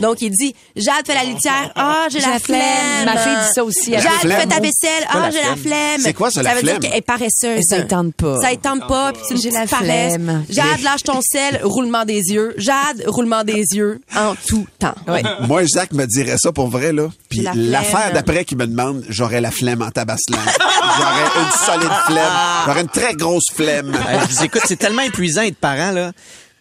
Donc, 0.00 0.22
il 0.22 0.30
dit, 0.30 0.54
Jade 0.76 1.06
fait 1.06 1.14
la 1.14 1.24
litière. 1.24 1.72
Ah, 1.74 2.06
j'ai 2.10 2.20
la, 2.20 2.38
flemme. 2.38 3.04
Ma 3.04 3.16
fille 3.16 3.32
dit 3.32 3.52
ça 3.54 3.64
aussi. 3.64 3.92
Jade 3.92 4.02
fait 4.20 4.46
ta 4.46 4.60
vaisselle. 4.60 5.04
Ah, 5.08 5.20
la 5.20 5.30
j'ai 5.30 5.42
la 5.42 5.56
flemme? 5.56 6.00
C'est 6.00 6.14
quoi, 6.14 6.30
ça, 6.30 6.42
la 6.42 6.54
veut 6.54 6.60
flemme? 6.60 6.78
dire 6.78 6.90
qu'elle 6.90 6.98
est 6.98 7.02
paresseuse. 7.02 7.64
Ça 7.68 7.78
ne 7.78 7.84
tente 7.84 8.14
pas. 8.14 8.40
Ça 8.40 8.50
ne 8.50 8.56
tente 8.56 8.86
pas. 8.86 9.12
puis 9.12 9.22
c'est 9.26 9.34
une 9.34 9.40
J'ai 9.40 9.50
la 9.50 9.66
flemme. 9.66 10.44
Jade, 10.48 10.80
lâche 10.82 11.02
ton 11.02 11.20
sel, 11.22 11.60
roulement 11.62 12.04
des 12.04 12.32
yeux. 12.32 12.54
Jade, 12.58 13.04
roulement 13.06 13.44
des 13.44 13.64
yeux 13.74 14.00
en 14.16 14.34
tout 14.46 14.66
temps. 14.78 14.94
Ouais. 15.06 15.22
Moi, 15.46 15.62
Jacques 15.64 15.92
me 15.92 16.06
dirait 16.06 16.38
ça 16.38 16.52
pour 16.52 16.68
vrai, 16.68 16.92
là. 16.92 17.08
Puis 17.28 17.40
la 17.40 17.52
l'affaire 17.54 18.12
d'après 18.12 18.44
qui 18.44 18.56
me 18.56 18.66
demande, 18.66 19.04
j'aurais 19.08 19.40
la 19.40 19.50
flemme 19.50 19.82
en 19.82 19.90
tabasselant. 19.90 20.38
j'aurais 20.38 21.44
une 21.44 21.50
solide 21.66 21.96
flemme. 22.06 22.32
J'aurais 22.66 22.80
une 22.82 22.88
très 22.88 23.14
grosse 23.14 23.50
flemme. 23.54 23.94
Euh, 23.94 24.20
je 24.30 24.36
dis, 24.36 24.44
écoute, 24.44 24.62
c'est 24.66 24.76
tellement 24.76 25.02
épuisant 25.02 25.42
être 25.42 25.56
parent, 25.56 25.92
là. 25.92 26.12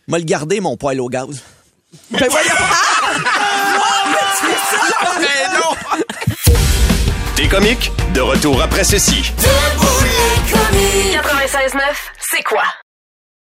M'a 0.08 0.18
le 0.18 0.24
garder, 0.24 0.60
mon 0.60 0.78
poêle 0.78 1.02
au 1.02 1.10
gaz. 1.10 1.42
T'es 7.36 7.48
comique? 7.48 7.92
De 8.14 8.22
retour 8.22 8.62
après 8.62 8.84
ceci. 8.84 9.32
96.9, 11.14 11.80
c'est 12.32 12.44
quoi? 12.44 12.64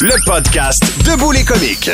Le 0.00 0.14
podcast 0.24 0.82
Debout 1.04 1.30
les 1.32 1.44
comiques. 1.44 1.90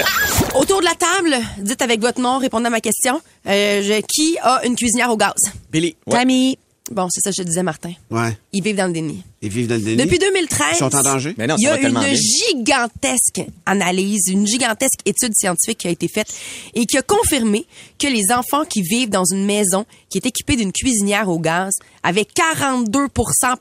Autour 0.55 0.81
de 0.81 0.85
la 0.85 0.95
table, 0.95 1.37
dites 1.59 1.83
avec 1.83 2.01
votre 2.01 2.21
nom, 2.21 2.39
répondez 2.39 2.67
à 2.67 2.71
ma 2.71 2.81
question. 2.81 3.21
Euh, 3.49 3.83
je- 3.83 4.01
qui 4.07 4.37
a 4.43 4.65
une 4.65 4.77
cuisinière 4.77 5.11
au 5.11 5.17
gaz? 5.17 5.35
Billy. 5.73 5.97
Tammy. 6.09 6.59
Bon, 6.93 7.09
c'est 7.11 7.21
ça 7.21 7.31
que 7.31 7.37
je 7.39 7.43
disais, 7.43 7.65
Martin. 7.65 7.91
Ouais. 8.13 8.39
Ils 8.53 8.63
vivent 8.63 8.77
dans 8.77 8.87
le 8.87 8.93
déni. 8.93 9.21
Ils 9.43 9.49
vivent 9.51 9.67
dans 9.67 9.75
le 9.75 9.81
déni. 9.81 9.97
Depuis 9.97 10.21
2013, 10.21 10.67
Ils 10.75 10.77
sont 10.77 10.95
en 10.95 11.03
danger? 11.03 11.35
Mais 11.37 11.49
non, 11.49 11.57
il 11.59 11.63
y 11.63 11.65
ça 11.65 11.73
a 11.73 11.75
va 11.77 11.83
tellement 11.83 12.03
une 12.03 12.13
bien. 12.13 12.21
gigantesque 12.49 13.43
analyse, 13.67 14.29
une 14.29 14.47
gigantesque 14.47 15.01
étude 15.05 15.33
scientifique 15.35 15.79
qui 15.79 15.89
a 15.89 15.91
été 15.91 16.07
faite 16.07 16.29
et 16.75 16.87
qui 16.87 16.97
a 16.97 17.03
confirmé 17.03 17.67
que 17.99 18.07
les 18.07 18.33
enfants 18.33 18.65
qui 18.65 18.83
vivent 18.83 19.11
dans 19.11 19.25
une 19.25 19.45
maison 19.45 19.85
qui 20.11 20.19
est 20.19 20.27
équipée 20.27 20.57
d'une 20.57 20.73
cuisinière 20.73 21.29
au 21.29 21.39
gaz 21.39 21.73
avaient 22.03 22.25
42 22.25 23.09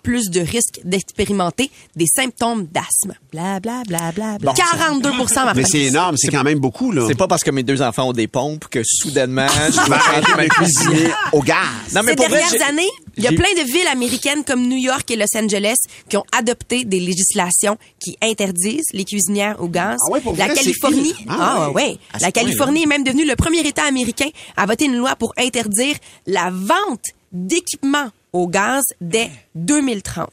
plus 0.01 0.29
de 0.29 0.39
risque 0.39 0.79
d'expérimenter 0.83 1.71
des 1.95 2.05
symptômes 2.07 2.67
d'asthme. 2.67 3.17
Bla, 3.31 3.59
bla, 3.59 3.83
bla, 3.87 4.11
bla, 4.11 4.37
bla. 4.37 4.51
Bon, 4.51 4.53
42 4.53 5.11
ma 5.45 5.53
Mais 5.53 5.63
c'est 5.63 5.81
énorme, 5.81 6.17
c'est 6.17 6.31
quand 6.31 6.43
même 6.43 6.59
beaucoup, 6.59 6.91
là. 6.91 7.05
C'est 7.07 7.17
pas 7.17 7.27
parce 7.27 7.43
que 7.43 7.51
mes 7.51 7.63
deux 7.63 7.81
enfants 7.81 8.09
ont 8.09 8.13
des 8.13 8.27
pompes 8.27 8.65
que 8.67 8.81
soudainement 8.83 9.47
je 9.57 9.61
vais 9.61 9.69
vais 9.71 9.75
changer 9.75 9.99
arrêter 10.09 10.31
ma 10.35 10.47
cuisine. 10.47 11.09
au 11.33 11.41
gaz. 11.41 11.57
Non, 11.93 12.03
mais 12.03 12.11
Ces 12.11 12.15
pour 12.15 12.27
dernières 12.29 12.67
années, 12.69 12.89
il 13.17 13.23
y 13.23 13.27
a 13.27 13.31
plein 13.31 13.53
de 13.57 13.65
villes 13.65 13.87
américaines 13.91 14.43
comme 14.43 14.67
New 14.67 14.77
York 14.77 15.09
et 15.11 15.15
Los 15.15 15.35
Angeles 15.35 15.77
qui 16.09 16.17
ont 16.17 16.25
adopté 16.37 16.83
des 16.85 16.99
législations 16.99 17.77
qui 17.99 18.17
interdisent 18.21 18.87
les 18.93 19.05
cuisinières 19.05 19.61
au 19.61 19.67
gaz. 19.67 19.97
Ah 20.05 20.11
ouais, 20.11 20.21
pour 20.21 20.35
la 20.35 20.45
vrai, 20.45 20.55
Californie, 20.55 21.13
Ah 21.27 21.65
ah, 21.65 21.71
ouais. 21.71 21.97
la. 22.19 22.31
Californie 22.31 22.83
est 22.83 22.87
même 22.87 23.03
devenue 23.03 23.25
le 23.25 23.35
premier 23.35 23.65
État 23.65 23.83
américain 23.83 24.24
à 24.55 24.65
voter 24.65 24.85
une 24.85 24.97
loi 24.97 25.15
pour 25.15 25.33
interdire 25.37 25.95
la 26.25 26.49
vente 26.51 27.05
d'équipements 27.31 28.09
au 28.33 28.47
gaz 28.47 28.83
dès 29.01 29.29
2030. 29.55 30.29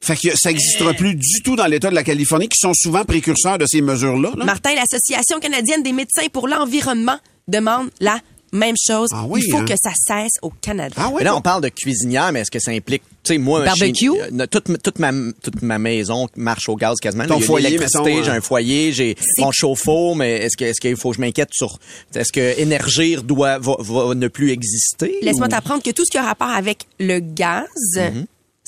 Fait 0.00 0.16
que 0.16 0.36
ça 0.36 0.50
n'existera 0.50 0.94
plus 0.94 1.14
du 1.14 1.42
tout 1.42 1.56
dans 1.56 1.66
l'État 1.66 1.90
de 1.90 1.94
la 1.94 2.04
Californie, 2.04 2.48
qui 2.48 2.58
sont 2.58 2.72
souvent 2.74 3.04
précurseurs 3.04 3.58
de 3.58 3.66
ces 3.66 3.80
mesures-là. 3.80 4.32
là. 4.36 4.44
Martin, 4.44 4.74
l'Association 4.74 5.40
canadienne 5.40 5.82
des 5.82 5.92
médecins 5.92 6.28
pour 6.32 6.46
l'environnement 6.46 7.18
demande 7.48 7.90
la 8.00 8.20
même 8.52 8.74
chose. 8.78 9.10
Ah 9.12 9.24
oui, 9.28 9.42
Il 9.46 9.50
faut 9.50 9.58
hein? 9.58 9.64
que 9.64 9.74
ça 9.82 9.90
cesse 9.94 10.32
au 10.42 10.50
Canada. 10.50 10.94
Ah? 10.98 11.10
Mais 11.16 11.24
là, 11.24 11.36
on 11.36 11.40
parle 11.40 11.62
de 11.62 11.68
cuisinière, 11.68 12.32
mais 12.32 12.40
est-ce 12.40 12.50
que 12.50 12.58
ça 12.58 12.70
implique, 12.70 13.02
tu 13.22 13.32
sais, 13.34 13.38
moi, 13.38 13.64
Barbecue? 13.64 13.94
chez- 14.12 14.22
euh, 14.40 14.46
toute, 14.50 14.82
toute, 14.82 14.98
ma, 14.98 15.10
toute 15.42 15.62
ma 15.62 15.78
maison 15.78 16.28
marche 16.36 16.68
au 16.68 16.76
gaz 16.76 16.96
quasiment. 17.00 17.26
Ton 17.26 17.40
foyer, 17.40 17.70
l'électricité, 17.70 18.22
j'ai 18.24 18.30
euh, 18.30 18.34
un 18.34 18.40
foyer, 18.40 18.92
j'ai 18.92 19.16
mon 19.38 19.52
chauffe-eau, 19.52 20.14
mais 20.14 20.36
est-ce 20.38 20.56
que, 20.56 20.64
est-ce 20.64 20.80
qu'il 20.80 20.96
faut 20.96 21.10
que 21.10 21.16
je 21.16 21.20
m'inquiète 21.20 21.50
sur, 21.52 21.78
est-ce 22.14 22.32
que 22.32 22.58
énergir 22.60 23.22
doit, 23.22 23.58
va, 23.58 23.76
va 23.78 24.14
ne 24.14 24.28
plus 24.28 24.50
exister? 24.50 25.16
Laisse-moi 25.22 25.46
ou- 25.46 25.50
t'apprendre 25.50 25.82
que 25.82 25.90
tout 25.90 26.04
ce 26.04 26.10
qui 26.10 26.18
a 26.18 26.22
rapport 26.22 26.48
avec 26.50 26.84
le 26.98 27.18
gaz, 27.20 27.66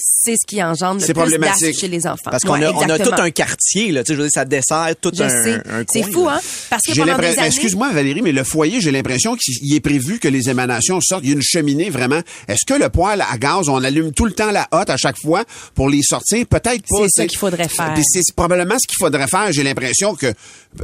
c'est 0.03 0.35
ce 0.37 0.47
qui 0.47 0.63
engendre 0.63 1.01
le 1.01 1.39
plus 1.39 1.73
chez 1.79 1.89
les 1.89 2.07
enfants. 2.07 2.31
Parce 2.31 2.43
qu'on 2.43 2.59
Ouais, 2.61 2.65
a, 2.65 2.73
on 2.73 2.89
a 2.89 2.99
tout 2.99 3.13
un 3.17 3.31
quartier, 3.31 3.93
là, 3.93 4.03
tu 4.03 4.09
sais, 4.09 4.15
je 4.15 4.19
veux 4.23 4.27
dire, 4.29 4.33
ça 4.33 4.45
dessert 4.45 4.93
tout 5.01 5.11
Je 5.15 5.23
un, 5.23 5.29
sais. 5.29 5.55
un 5.69 5.85
C'est 5.89 6.03
fou, 6.11 6.29
hein? 6.29 6.41
Parce 6.69 6.83
que 6.83 6.99
pendant 6.99 7.17
des 7.19 7.27
années... 7.39 7.47
excuse-moi 7.47 7.91
Valérie, 7.93 8.23
mais 8.23 8.33
le 8.33 8.45
foyer, 8.45 8.81
j'ai 8.81 8.91
l'impression 8.91 9.37
qu'il 9.37 9.75
est 9.75 9.81
prévu 9.81 10.19
que 10.19 10.29
les 10.29 10.51
émanations 10.51 11.01
sortent. 11.01 11.25
Il 11.25 11.31
y 11.31 11.33
a 11.33 11.37
une 11.37 11.43
cheminée 11.43 11.91
vraiment. 11.91 12.21
Est-ce 12.49 12.65
que 12.67 12.75
le 12.75 12.89
poêle 12.89 13.23
à 13.23 13.39
gaz, 13.39 13.69
on 13.69 13.83
allume 13.83 14.13
tout 14.13 14.27
le 14.27 14.33
temps 14.33 14.51
la 14.51 14.69
hotte 14.73 14.91
à 14.91 14.97
chaque 14.97 15.19
fois 15.19 15.45
pour 15.75 15.89
les 15.89 16.03
sortir? 16.03 16.47
Peut-être 16.47 16.83
pas. 16.89 16.97
C'est 17.05 17.23
ça 17.23 17.27
qu'il 17.27 17.39
faudrait 17.39 17.69
faire. 17.69 17.95
C'est 18.03 18.35
probablement 18.35 18.77
ce 18.79 18.87
qu'il 18.87 18.99
faudrait 18.99 19.29
faire. 19.29 19.53
J'ai 19.53 19.63
l'impression 19.63 20.15
que 20.15 20.33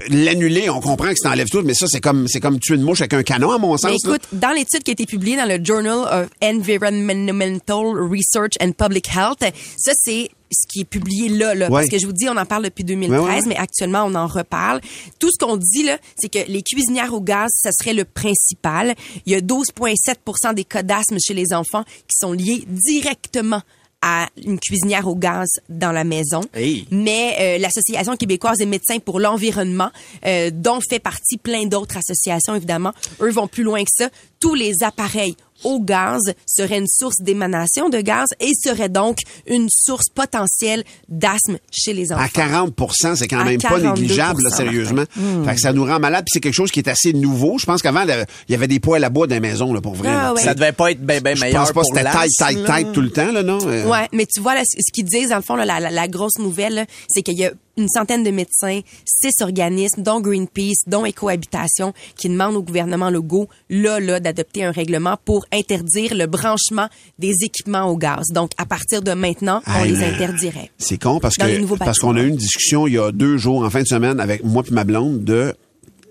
l'annuler, 0.09 0.71
on 0.71 0.81
comprend 0.81 1.09
que 1.09 1.19
ça 1.21 1.31
enlève 1.31 1.49
tout, 1.49 1.63
mais 1.63 1.75
ça, 1.75 1.87
c'est 1.89 2.01
comme, 2.01 2.29
c'est 2.29 2.41
comme 2.41 2.59
tuer 2.59 2.75
une 2.77 2.83
mouche 2.83 3.01
avec 3.01 3.15
un 3.15 3.23
canon, 3.23 3.51
à 3.53 3.59
mon 3.59 3.77
sens. 3.77 3.91
Mais 3.91 4.11
là. 4.11 4.17
écoute, 4.17 4.29
dans 4.33 4.51
l'étude 4.51 4.83
qui 4.83 4.91
a 4.91 4.93
été 4.93 5.07
publiée 5.07 5.37
dans 5.37 5.47
le 5.47 5.63
Journal 5.65 5.99
of 6.11 6.29
Environmental 6.43 7.85
Research 8.11 8.53
and 8.61 8.73
Public 8.73 9.06
Health, 9.15 9.45
ça 9.77 9.93
c'est 10.01 10.31
ce 10.53 10.67
qui 10.69 10.81
est 10.83 10.85
publié 10.85 11.29
là, 11.29 11.55
là 11.55 11.67
Ouais. 11.67 11.81
parce 11.81 11.89
que 11.91 11.99
je 11.99 12.07
vous 12.07 12.13
dis, 12.13 12.29
on 12.29 12.37
en 12.37 12.47
parle 12.47 12.63
depuis 12.65 12.85
2013, 12.85 13.21
Ouais, 13.21 13.29
ouais. 13.35 13.41
mais 13.47 13.57
actuellement 13.57 14.05
on 14.05 14.15
en 14.15 14.27
reparle. 14.29 14.81
Tout 15.19 15.29
ce 15.33 15.45
qu'on 15.45 15.57
dit 15.57 15.83
là, 15.83 15.99
c'est 16.17 16.29
que 16.29 16.39
les 16.51 16.63
cuisinières 16.63 17.13
au 17.15 17.21
gaz, 17.21 17.51
ça 17.55 17.71
serait 17.73 17.95
le 17.95 18.05
principal. 18.05 18.95
Il 19.27 19.33
y 19.33 19.35
a 19.35 19.41
12,7% 19.41 20.55
des 20.55 20.65
cas 20.65 20.83
d'asthme 20.83 21.17
chez 21.19 21.35
les 21.35 21.53
enfants 21.53 21.83
qui 22.09 22.17
sont 22.19 22.33
liés 22.33 22.65
directement 22.69 23.61
à 24.03 24.29
une 24.45 24.61
cuisinière 24.61 25.09
au 25.09 25.17
gaz 25.17 25.49
dans 25.69 25.91
la 25.91 26.05
maison. 26.05 26.43
Hey. 26.55 26.87
Mais 26.91 27.37
euh, 27.41 27.59
l'Association 27.59 28.15
québécoise 28.17 28.59
des 28.59 28.67
médecins 28.67 28.99
pour 28.99 29.19
l'environnement, 29.19 29.91
euh, 30.27 30.51
dont 30.53 30.79
fait 30.89 30.99
partie 31.01 31.39
plein 31.39 31.65
d'autres 31.65 31.97
associations, 31.97 32.55
évidemment, 32.55 32.93
eux 33.21 33.31
vont 33.33 33.49
plus 33.49 33.63
loin 33.65 33.83
que 33.83 33.91
ça. 33.91 34.09
Tous 34.39 34.55
les 34.55 34.83
appareils 34.83 35.35
au 35.65 35.81
gaz 35.81 36.21
seraient 36.47 36.79
une 36.79 36.87
source 36.89 37.17
d'émanation 37.21 37.89
de 37.89 38.01
gaz 38.01 38.27
et 38.41 38.53
seraient 38.55 38.89
donc 38.89 39.19
une 39.47 39.69
source 39.71 40.09
potentielle 40.15 40.85
d'asthme 41.09 41.59
chez 41.71 41.93
les 41.93 42.13
enfants. 42.13 42.23
À 42.23 42.29
40% 42.29 43.17
c'est 43.17 43.29
quand 43.29 43.45
même 43.45 43.61
pas 43.61 43.69
42 43.81 43.89
négligeable, 44.03 44.43
là, 44.43 44.51
sérieusement. 44.51 45.05
Fait 45.45 45.55
que 45.55 45.61
ça 45.61 45.73
nous 45.73 45.85
rend 45.85 45.99
malade, 45.99 46.25
puis 46.25 46.31
c'est 46.33 46.41
quelque 46.41 46.55
chose 46.55 46.71
qui 46.71 46.81
est 46.81 46.89
assez 46.89 47.13
nouveau. 47.13 47.59
Je 47.59 47.67
pense 47.67 47.83
qu'avant, 47.83 48.03
il 48.03 48.27
y 48.53 48.55
avait 48.55 48.69
des 48.69 48.81
poêles 48.81 49.05
à 49.05 49.11
bois 49.11 49.27
dans 49.27 49.35
les 49.35 49.41
maisons, 49.41 49.73
là, 49.73 49.81
pour 49.81 49.95
vrai. 49.95 50.09
Ah 50.11 50.13
là. 50.25 50.35
ouais. 50.35 50.43
Ça 50.43 50.55
devait 50.55 50.73
pas 50.73 50.91
être 50.91 51.01
bien, 51.01 51.21
bien 51.21 51.35
Je 51.35 51.41
meilleur 51.41 51.63
pense 51.65 51.73
pas 51.73 51.81
que 51.83 51.87
c'était 51.95 52.11
tight, 52.11 52.31
tight, 52.37 52.65
tight 52.67 52.93
tout 52.93 53.01
le 53.01 53.11
temps, 53.11 53.33
là, 53.33 53.43
non? 53.43 53.59
Euh, 53.67 53.87
Ouais, 53.87 54.09
mais 54.13 54.27
tu 54.27 54.41
vois, 54.41 54.55
là, 54.55 54.63
ce 54.65 54.93
qu'ils 54.93 55.05
disent, 55.05 55.31
dans 55.31 55.37
le 55.37 55.43
fond, 55.43 55.55
là, 55.57 55.65
la, 55.65 55.81
la- 55.81 55.91
la 55.91 56.09
grosse 56.09 56.39
nouvelle, 56.39 56.75
là, 56.75 56.85
c'est 57.09 57.23
qu'il 57.23 57.39
y 57.39 57.45
a 57.45 57.51
une 57.77 57.89
centaine 57.89 58.25
de 58.25 58.31
médecins, 58.31 58.81
six 59.05 59.33
organismes, 59.43 60.03
dont 60.03 60.21
Greenpeace, 60.21 60.85
dont 60.87 61.05
Écohabitation, 61.05 61.93
qui 62.17 62.29
demandent 62.29 62.57
au 62.57 62.63
gouvernement 62.63 63.11
Legault, 63.11 63.49
là, 63.69 64.01
là, 64.01 64.21
d'adopter 64.21 64.65
un 64.65 64.71
règlement 64.71 65.17
pour 65.25 65.47
interdire 65.53 66.15
le 66.15 66.27
branchement 66.27 66.89
des 67.19 67.35
équipements 67.43 67.85
au 67.91 67.97
gaz. 67.97 68.29
Donc, 68.33 68.53
à 68.59 68.67
partir 68.67 69.03
de 69.03 69.13
maintenant, 69.13 69.63
on 69.67 69.85
Hey, 69.85 69.93
les 69.93 70.05
interdirait. 70.05 70.71
C'est 70.79 70.99
con 71.01 71.21
parce 71.21 71.37
que 71.37 71.77
parce 71.77 71.99
qu'on 71.99 72.17
a 72.17 72.21
eu 72.23 72.29
une 72.29 72.37
discussion 72.37 72.87
il 72.87 72.95
y 72.95 72.99
a 72.99 73.13
deux 73.13 73.37
jours 73.37 73.63
en 73.65 73.71
fin 73.71 73.83
de 73.83 73.87
semaine 73.87 74.21
avec 74.21 74.43
moi 74.45 74.63
puis 74.63 74.73
ma 74.73 74.85
blonde 74.85 75.25
de 75.25 75.55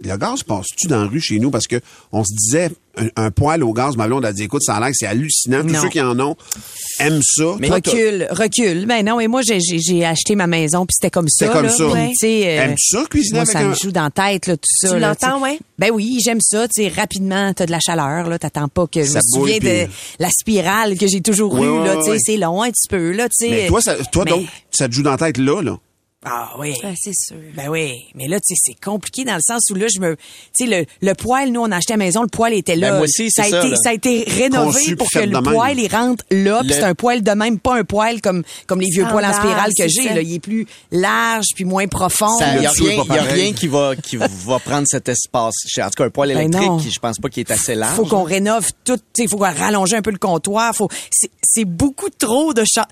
le 0.03 0.17
gaz 0.17 0.43
passe-tu 0.43 0.87
dans 0.87 1.01
la 1.03 1.07
rue 1.07 1.21
chez 1.21 1.39
nous? 1.39 1.49
Parce 1.51 1.67
que 1.67 1.79
on 2.11 2.23
se 2.23 2.33
disait 2.33 2.69
un, 2.97 3.07
un 3.15 3.31
poêle 3.31 3.63
au 3.63 3.73
gaz 3.73 3.97
ma 3.97 4.07
blonde 4.07 4.25
a 4.25 4.31
dit 4.33 4.43
écoute 4.43 4.61
ça 4.63 4.75
a 4.75 4.79
l'air 4.79 4.89
que 4.89 4.95
c'est 4.97 5.05
hallucinant 5.07 5.63
tous 5.63 5.75
ceux 5.81 5.89
qui 5.89 5.99
en 6.01 6.17
ont 6.19 6.35
aiment 6.99 7.21
ça 7.23 7.43
Mais 7.59 7.67
Toi, 7.67 7.75
recule, 7.77 8.27
recule. 8.31 8.85
Ben 8.85 9.05
non, 9.05 9.19
et 9.19 9.27
moi 9.27 9.41
j'ai 9.41 10.05
acheté 10.05 10.35
ma 10.35 10.47
maison 10.47 10.85
puis 10.85 10.95
c'était 10.97 11.09
comme 11.11 11.27
ça. 11.27 11.45
C'était 11.47 11.53
comme 11.57 11.65
là. 11.65 11.71
ça. 11.71 12.09
Sais, 12.19 12.43
euh, 12.59 12.63
Aimes-tu 12.63 12.95
ça, 12.95 13.03
cuisiner 13.09 13.39
Moi, 13.39 13.41
avec 13.41 13.53
ça 13.53 13.59
un- 13.59 13.69
me 13.69 13.75
joue 13.75 13.91
dans 13.91 14.03
la 14.03 14.09
tête 14.11 14.47
là, 14.47 14.55
tout 14.57 14.63
ça. 14.69 14.93
Tu 14.93 14.99
l'entends, 14.99 15.41
ouais? 15.41 15.59
Ben 15.79 15.91
oui, 15.91 16.17
j'aime 16.23 16.39
ça. 16.41 16.67
Tu 16.67 16.83
sais, 16.83 16.87
rapidement, 16.89 17.53
t'as 17.53 17.65
de 17.65 17.71
la 17.71 17.79
chaleur 17.79 18.29
là, 18.29 18.39
t'attends 18.39 18.67
pas 18.69 18.87
que 18.87 19.01
je 19.03 19.09
Ça 19.09 19.19
me 19.19 19.39
souviens 19.39 19.59
de 19.59 19.87
la 20.19 20.29
spirale 20.29 20.97
que 20.97 21.07
j'ai 21.07 21.21
toujours 21.21 21.53
Ouais, 21.53 21.65
eue 21.67 21.69
ouais, 21.69 21.85
là. 21.87 21.95
Tu 21.97 22.03
sais, 22.03 22.09
ouais. 22.11 22.17
c'est 22.19 22.37
long 22.37 22.61
un 22.61 22.69
petit 22.69 22.87
peu 22.89 23.11
là. 23.11 23.27
Tu 23.29 23.45
sais. 23.45 23.49
mais 23.49 23.67
toi 23.67 23.81
ça, 23.81 23.95
toi 24.11 24.23
Mais- 24.25 24.31
donc 24.31 24.45
ça 24.71 24.87
te 24.87 24.93
joue 24.93 25.03
dans 25.03 25.11
la 25.11 25.17
tête 25.17 25.37
là 25.37 25.61
là? 25.61 25.77
Ah 26.27 26.53
oui. 26.57 26.73
Ouais, 26.83 26.95
c'est 26.99 27.13
sûr. 27.13 27.35
Ben 27.55 27.69
oui, 27.69 28.05
mais 28.15 28.27
là, 28.27 28.39
tu 28.39 28.55
sais, 28.55 28.59
c'est 28.59 28.83
compliqué 28.83 29.23
dans 29.25 29.35
le 29.35 29.41
sens 29.41 29.61
où 29.69 29.75
là, 29.75 29.85
je 29.93 29.99
me, 29.99 30.15
tu 30.15 30.21
sais, 30.53 30.65
le, 30.65 30.85
le 31.07 31.13
poêle, 31.13 31.51
nous, 31.51 31.61
on 31.61 31.71
a 31.71 31.77
acheté 31.77 31.93
à 31.93 31.97
la 31.97 32.03
maison, 32.03 32.23
le 32.23 32.27
poêle 32.29 32.53
était 32.53 32.75
là. 32.75 32.89
Ben, 32.91 32.95
moi 32.97 33.03
aussi, 33.03 33.29
ça 33.29 33.43
a 33.43 33.49
ça, 33.49 33.59
été, 33.59 33.69
là. 33.69 33.75
ça 33.75 33.89
a 33.89 33.93
été 33.93 34.23
rénové 34.27 34.73
Conçu 34.73 34.95
pour 34.95 35.07
que 35.09 35.19
le 35.19 35.41
poêle, 35.41 35.79
il 35.79 35.87
rentre 35.87 36.25
là, 36.31 36.59
puis 36.61 36.69
Le- 36.69 36.73
c'est 36.73 36.83
un 36.83 36.95
poêle 36.95 37.21
de 37.21 37.31
même, 37.31 37.59
pas 37.59 37.77
un 37.77 37.83
poêle 37.83 38.21
comme, 38.21 38.43
comme 38.65 38.81
les 38.81 38.89
vieux 38.89 39.05
poêles 39.05 39.25
en 39.25 39.33
spirale 39.33 39.71
que 39.77 39.87
j'ai, 39.87 40.09
là. 40.13 40.21
Il 40.21 40.33
est 40.33 40.39
plus 40.39 40.65
large 40.91 41.45
puis 41.53 41.63
moins 41.63 41.87
profond. 41.87 42.27
Il 42.55 42.59
n'y 42.61 42.65
a, 42.65 42.71
rien, 42.71 43.03
pas 43.03 43.15
y 43.15 43.17
a 43.17 43.21
pareil. 43.23 43.41
rien 43.43 43.53
qui 43.53 43.67
va, 43.67 43.95
qui 43.95 44.17
va 44.17 44.59
prendre 44.59 44.87
cet 44.89 45.07
espace. 45.09 45.53
En 45.79 45.83
tout 45.89 45.95
cas, 45.97 46.05
un 46.05 46.09
poêle 46.09 46.29
Ben 46.33 46.39
électrique, 46.39 46.67
non. 46.67 46.79
je 46.79 46.99
pense 46.99 47.19
pas 47.19 47.29
qu'il 47.29 47.41
est 47.41 47.51
assez 47.51 47.75
large. 47.75 47.95
faut 47.95 48.05
qu'on 48.05 48.23
rénove 48.23 48.71
tout, 48.83 48.97
tu 48.97 49.03
sais, 49.15 49.23
il 49.25 49.29
faut 49.29 49.37
qu'on 49.37 49.43
rallonger 49.53 49.95
un 49.97 50.01
peu 50.01 50.11
le 50.11 50.17
comptoir, 50.17 50.75
faut, 50.75 50.89
c'est, 51.11 51.29
c'est 51.43 51.65
beaucoup 51.65 52.09
trop 52.09 52.53
de 52.53 52.63
cha- 52.65 52.87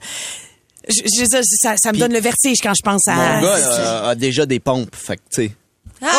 je, 0.88 1.02
je- 1.20 1.26
ça, 1.26 1.40
ça, 1.44 1.76
ça 1.82 1.92
me 1.92 1.98
donne 1.98 2.14
le 2.14 2.20
vertige 2.20 2.58
quand 2.62 2.74
je 2.74 2.82
pense 2.84 3.08
à. 3.08 3.16
Mon 3.16 3.42
gars 3.42 3.60
là, 3.60 4.08
a 4.10 4.16
déjà 4.16 4.46
des 4.46 4.60
pompes, 4.60 4.96
fait 4.96 5.18
que, 5.18 5.22
tu 5.34 5.44
sais. 5.48 5.52
Ben, 6.02 6.10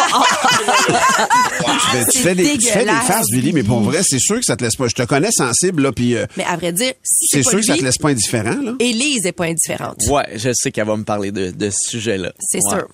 tu, 2.04 2.10
c'est 2.12 2.18
fais 2.20 2.34
des, 2.34 2.44
tu 2.56 2.66
fais 2.66 2.78
des 2.80 2.84
dégueulasse. 2.86 3.06
faces 3.06 3.26
Billy 3.30 3.52
mais 3.52 3.62
pour 3.62 3.80
vrai 3.80 4.00
c'est 4.02 4.18
sûr 4.18 4.36
que 4.36 4.44
ça 4.44 4.56
te 4.56 4.64
laisse 4.64 4.76
pas 4.76 4.88
je 4.88 4.94
te 4.94 5.02
connais 5.02 5.30
sensible 5.30 5.82
là 5.82 5.92
puis 5.92 6.16
euh, 6.16 6.24
Mais 6.38 6.44
à 6.44 6.56
vrai 6.56 6.72
dire, 6.72 6.92
si 7.02 7.26
c'est 7.28 7.42
sûr 7.42 7.58
que 7.60 7.66
ça 7.66 7.76
te 7.76 7.82
laisse 7.82 7.98
pas 7.98 8.08
indifférent 8.08 8.56
là 8.62 8.72
Élise 8.80 9.26
est 9.26 9.32
pas 9.32 9.44
indifférente. 9.44 9.98
Ouais, 10.08 10.24
je 10.36 10.50
sais 10.54 10.70
qu'elle 10.70 10.86
va 10.86 10.96
me 10.96 11.04
parler 11.04 11.32
de, 11.32 11.50
de 11.50 11.70
ce 11.70 11.90
sujet-là. 11.90 12.32
C'est 12.40 12.60
Ouais. 12.64 12.78
sûr. 12.78 12.88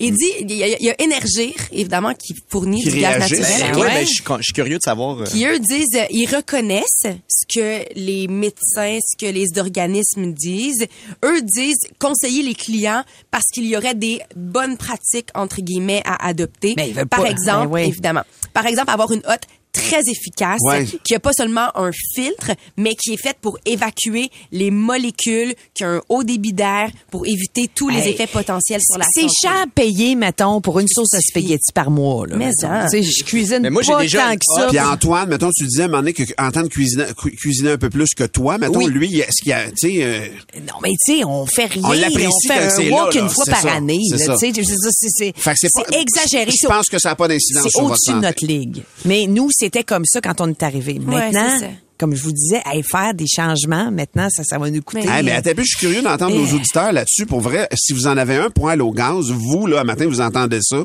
Il 0.00 0.12
dit, 0.14 0.30
il 0.40 0.52
y, 0.52 0.62
a, 0.62 0.66
il 0.78 0.84
y 0.84 0.90
a 0.90 0.94
Énergir, 1.00 1.52
évidemment, 1.72 2.12
qui 2.14 2.34
fournit 2.48 2.82
Qui 2.82 2.90
du 2.90 3.00
gaz 3.00 3.18
naturel. 3.20 3.74
Ouais, 3.74 3.80
Ouais. 3.80 3.86
ben, 3.88 4.00
je, 4.06 4.12
suis 4.12 4.22
con- 4.24 4.36
je 4.38 4.42
suis 4.42 4.52
curieux 4.52 4.78
de 4.78 4.82
savoir. 4.82 5.20
euh, 5.20 5.24
qui 5.24 5.44
eux 5.46 5.58
disent, 5.58 5.86
euh, 5.94 6.04
ils 6.10 6.26
reconnaissent 6.26 7.04
ce 7.28 7.46
que 7.52 7.84
les 7.94 8.26
médecins, 8.28 8.98
ce 9.00 9.16
que 9.16 9.30
les 9.30 9.46
organismes 9.58 10.32
disent. 10.32 10.86
Eux 11.24 11.40
disent 11.42 11.78
conseiller 11.98 12.42
les 12.42 12.54
clients 12.54 13.04
parce 13.30 13.44
qu'il 13.52 13.66
y 13.66 13.76
aurait 13.76 13.94
des 13.94 14.20
bonnes 14.36 14.76
pratiques 14.76 15.28
entre 15.34 15.60
guillemets 15.60 16.02
à 16.04 16.26
adopter. 16.26 16.74
Mais 16.76 16.88
ils 16.88 16.94
veulent 16.94 17.06
Par 17.06 17.22
pas- 17.22 17.30
exemple, 17.30 17.68
Ben 17.68 17.74
oui. 17.74 17.88
évidemment, 17.88 18.22
par 18.52 18.66
exemple 18.66 18.90
avoir 18.90 19.10
une 19.12 19.22
hotte 19.26 19.42
très 19.78 20.00
efficace 20.10 20.58
Ouais. 20.62 20.86
qui 21.04 21.14
a 21.14 21.20
pas 21.20 21.32
seulement 21.32 21.68
un 21.76 21.90
filtre 22.14 22.52
mais 22.76 22.94
qui 22.94 23.12
est 23.14 23.16
faite 23.22 23.36
pour 23.40 23.58
évacuer 23.64 24.30
les 24.52 24.70
molécules 24.70 25.54
qui 25.74 25.84
a 25.84 25.88
un 25.90 26.00
haut 26.08 26.24
débit 26.24 26.52
d'air 26.52 26.90
pour 27.10 27.26
éviter 27.26 27.68
tous 27.74 27.88
les 27.88 28.00
Hey, 28.00 28.10
effets 28.14 28.26
potentiels 28.26 28.80
sur 28.82 28.98
la 28.98 29.06
C'est 29.12 29.22
santé. 29.22 29.32
cher 29.42 29.64
payé, 29.74 30.14
mettons, 30.14 30.60
pour 30.60 30.78
une 30.80 30.88
sauce 30.88 31.14
à 31.14 31.20
spaghetti 31.20 31.72
par 31.72 31.90
mois. 31.90 32.26
Là, 32.26 32.36
Mais 32.36 32.50
ça. 32.52 32.86
Tu 32.90 33.02
sais, 33.02 33.02
je 33.02 33.24
cuisine 33.24 33.60
Mais 33.62 33.70
moi, 33.70 33.82
j'ai 33.82 33.92
pas 33.92 34.00
déjà- 34.02 34.28
tant 34.28 34.34
que 34.34 34.44
ça. 34.56 34.66
Puis 34.68 34.80
Antoine, 34.80 35.28
mettons, 35.28 35.50
tu 35.50 35.64
disais 35.66 35.82
à 35.82 35.84
un 35.84 35.88
moment 35.88 36.00
donné 36.00 36.12
que 36.12 36.22
Antoine 36.38 36.68
cuisinait, 36.68 37.06
cu- 37.20 37.34
cuisinait 37.36 37.72
un 37.72 37.78
peu 37.78 37.90
plus 37.90 38.08
que 38.16 38.24
toi. 38.24 38.58
Mettons, 38.58 38.78
Oui. 38.78 38.86
lui, 38.86 39.18
est-ce 39.20 39.42
qu'il 39.42 39.50
y 39.50 39.52
a, 39.52 39.66
tu 39.70 39.74
sais, 39.76 40.02
euh, 40.02 40.26
Non, 40.66 40.74
mais 40.82 40.90
tu 41.04 41.16
sais, 41.18 41.24
on 41.24 41.46
fait 41.46 41.66
rien. 41.66 41.82
On 41.84 41.92
l'apprécie 41.92 42.48
fait 42.48 42.54
un 42.58 42.70
c'est 42.70 42.90
walk 42.90 43.14
là, 43.14 43.20
là. 43.20 43.26
une 43.26 43.30
fois 43.32 43.44
C'est 43.44 43.50
par 43.50 43.62
ça, 43.62 43.72
année. 43.72 43.98
c'est 44.10 44.18
c'est- 44.18 44.36
c'est 44.38 45.32
fait 45.36 45.54
c'est 45.56 45.68
exagéré. 46.00 46.50
Je 46.50 46.56
C'est- 46.56 46.66
pense 46.66 46.86
que 46.86 46.98
ça 46.98 47.10
n'a 47.10 47.14
pas 47.16 47.28
d'incidence 47.28 47.64
C'est 47.64 47.70
sur 47.70 47.84
au-dessus 47.84 48.12
de 48.12 48.20
notre 48.20 48.46
ligue. 48.46 48.82
Mais 49.04 49.26
nous, 49.26 49.50
c'était 49.68 49.84
comme 49.84 50.04
ça 50.06 50.20
quand 50.20 50.40
on 50.40 50.48
est 50.48 50.62
arrivé. 50.62 50.98
Maintenant, 50.98 51.60
comme 51.98 52.14
je 52.14 52.22
vous 52.22 52.32
disais, 52.32 52.60
à 52.64 52.72
faire 52.82 53.12
des 53.14 53.26
changements, 53.26 53.90
maintenant, 53.90 54.28
ça, 54.30 54.44
ça 54.44 54.58
va 54.58 54.70
nous 54.70 54.82
coûter. 54.82 55.06
Hey, 55.08 55.22
mais 55.24 55.32
attends, 55.32 55.50
je 55.56 55.62
suis 55.64 55.78
curieux 55.78 56.02
d'entendre 56.02 56.36
nos 56.36 56.54
auditeurs 56.54 56.92
là-dessus. 56.92 57.26
Pour 57.26 57.40
vrai, 57.40 57.68
si 57.76 57.92
vous 57.92 58.06
en 58.06 58.16
avez 58.16 58.36
un 58.36 58.50
poêle 58.50 58.82
au 58.82 58.92
gaz, 58.92 59.30
vous, 59.30 59.66
là, 59.66 59.80
un 59.80 59.84
matin, 59.84 60.06
vous 60.06 60.20
entendez 60.20 60.60
ça. 60.62 60.84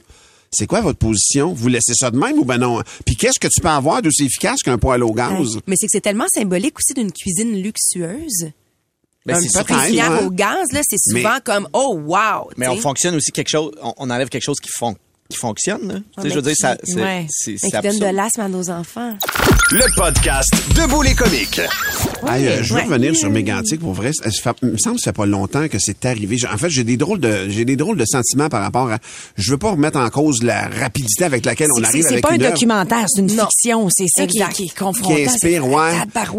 C'est 0.51 0.67
quoi 0.67 0.81
votre 0.81 0.99
position? 0.99 1.51
Vous 1.53 1.67
laissez 1.67 1.93
ça 1.95 2.11
de 2.11 2.17
même 2.17 2.37
ou 2.37 2.45
ben 2.45 2.57
non? 2.59 2.81
Puis 3.05 3.15
qu'est-ce 3.15 3.39
que 3.39 3.47
tu 3.47 3.59
peux 3.61 3.69
avoir 3.69 4.01
d'aussi 4.01 4.25
efficace 4.25 4.61
qu'un 4.61 4.77
poêle 4.77 5.03
au 5.03 5.11
gaz? 5.11 5.57
Mais 5.65 5.75
c'est 5.77 5.87
que 5.87 5.91
c'est 5.91 6.01
tellement 6.01 6.27
symbolique 6.33 6.77
aussi 6.77 6.93
d'une 6.93 7.11
cuisine 7.11 7.59
luxueuse. 7.61 8.51
Ben, 9.25 9.35
un 9.35 9.39
c'est 9.39 9.57
ouais. 9.57 10.23
au 10.25 10.29
gaz, 10.31 10.71
là, 10.73 10.81
c'est 10.87 10.97
souvent 10.99 11.35
Mais- 11.35 11.41
comme, 11.45 11.67
oh, 11.73 11.97
wow. 12.05 12.49
Mais 12.57 12.67
on 12.67 12.75
fonctionne 12.75 13.15
aussi 13.15 13.31
quelque 13.31 13.49
chose, 13.49 13.71
on, 13.81 13.93
on 13.97 14.09
enlève 14.09 14.27
quelque 14.29 14.43
chose 14.43 14.59
qui, 14.59 14.69
fon- 14.69 14.95
qui 15.33 15.39
fonctionne. 15.39 15.87
Là. 15.87 15.95
Tu 16.17 16.21
sais, 16.23 16.29
je 16.29 16.35
veux 16.35 16.41
dire, 16.41 16.55
ça, 16.57 16.77
c'est, 16.83 16.95
Ouais. 16.95 17.25
c'est, 17.29 17.51
Mais 17.51 17.57
c'est 17.59 17.71
qui 17.81 17.87
donne 17.87 17.99
de 17.99 18.15
l'asthme 18.15 18.41
à 18.41 18.47
nos 18.49 18.69
enfants. 18.69 19.17
Le 19.71 19.95
podcast 19.95 20.49
Debout 20.75 21.01
les 21.01 21.15
comiques. 21.15 21.59
Euh, 22.29 22.59
je 22.61 22.73
veux 22.73 22.79
ouais. 22.79 22.85
revenir 22.85 23.15
sur 23.15 23.29
Mégantic 23.29 23.79
pour 23.79 23.93
vrai. 23.93 24.11
Ça 24.13 24.29
fait- 24.31 24.55
il 24.61 24.69
me 24.69 24.77
semble 24.77 24.95
que 24.97 25.01
ça 25.01 25.11
fait 25.11 25.15
pas 25.17 25.25
longtemps 25.25 25.67
que 25.67 25.77
c'est 25.79 26.05
arrivé. 26.05 26.37
En 26.51 26.57
fait, 26.57 26.69
j'ai 26.69 26.83
des 26.83 26.95
drôles 26.97 27.19
de 27.19 27.49
j'ai 27.49 27.65
des 27.65 27.75
drôles 27.75 27.97
de 27.97 28.05
sentiments 28.05 28.49
par 28.49 28.61
rapport 28.61 28.89
à. 28.91 28.99
Je 29.37 29.51
veux 29.51 29.57
pas 29.57 29.71
remettre 29.71 29.97
en 29.99 30.09
cause 30.09 30.43
la 30.43 30.67
rapidité 30.67 31.23
avec 31.25 31.45
laquelle 31.45 31.69
on 31.77 31.83
arrive 31.83 32.01
C'est 32.03 32.07
c'est 32.09 32.13
avec 32.13 32.23
pas 32.23 32.33
un 32.33 32.37
documentaire, 32.37 33.05
c'est 33.07 33.21
une 33.21 33.35
Non. 33.35 33.47
fiction. 33.61 33.89
C'est 33.89 34.07
ça 34.07 34.27
qui, 34.27 34.39
est 34.39 34.77
confrontant. 34.77 35.15
qui 35.15 35.23
inspire, 35.25 35.67
ouais. 35.67 35.91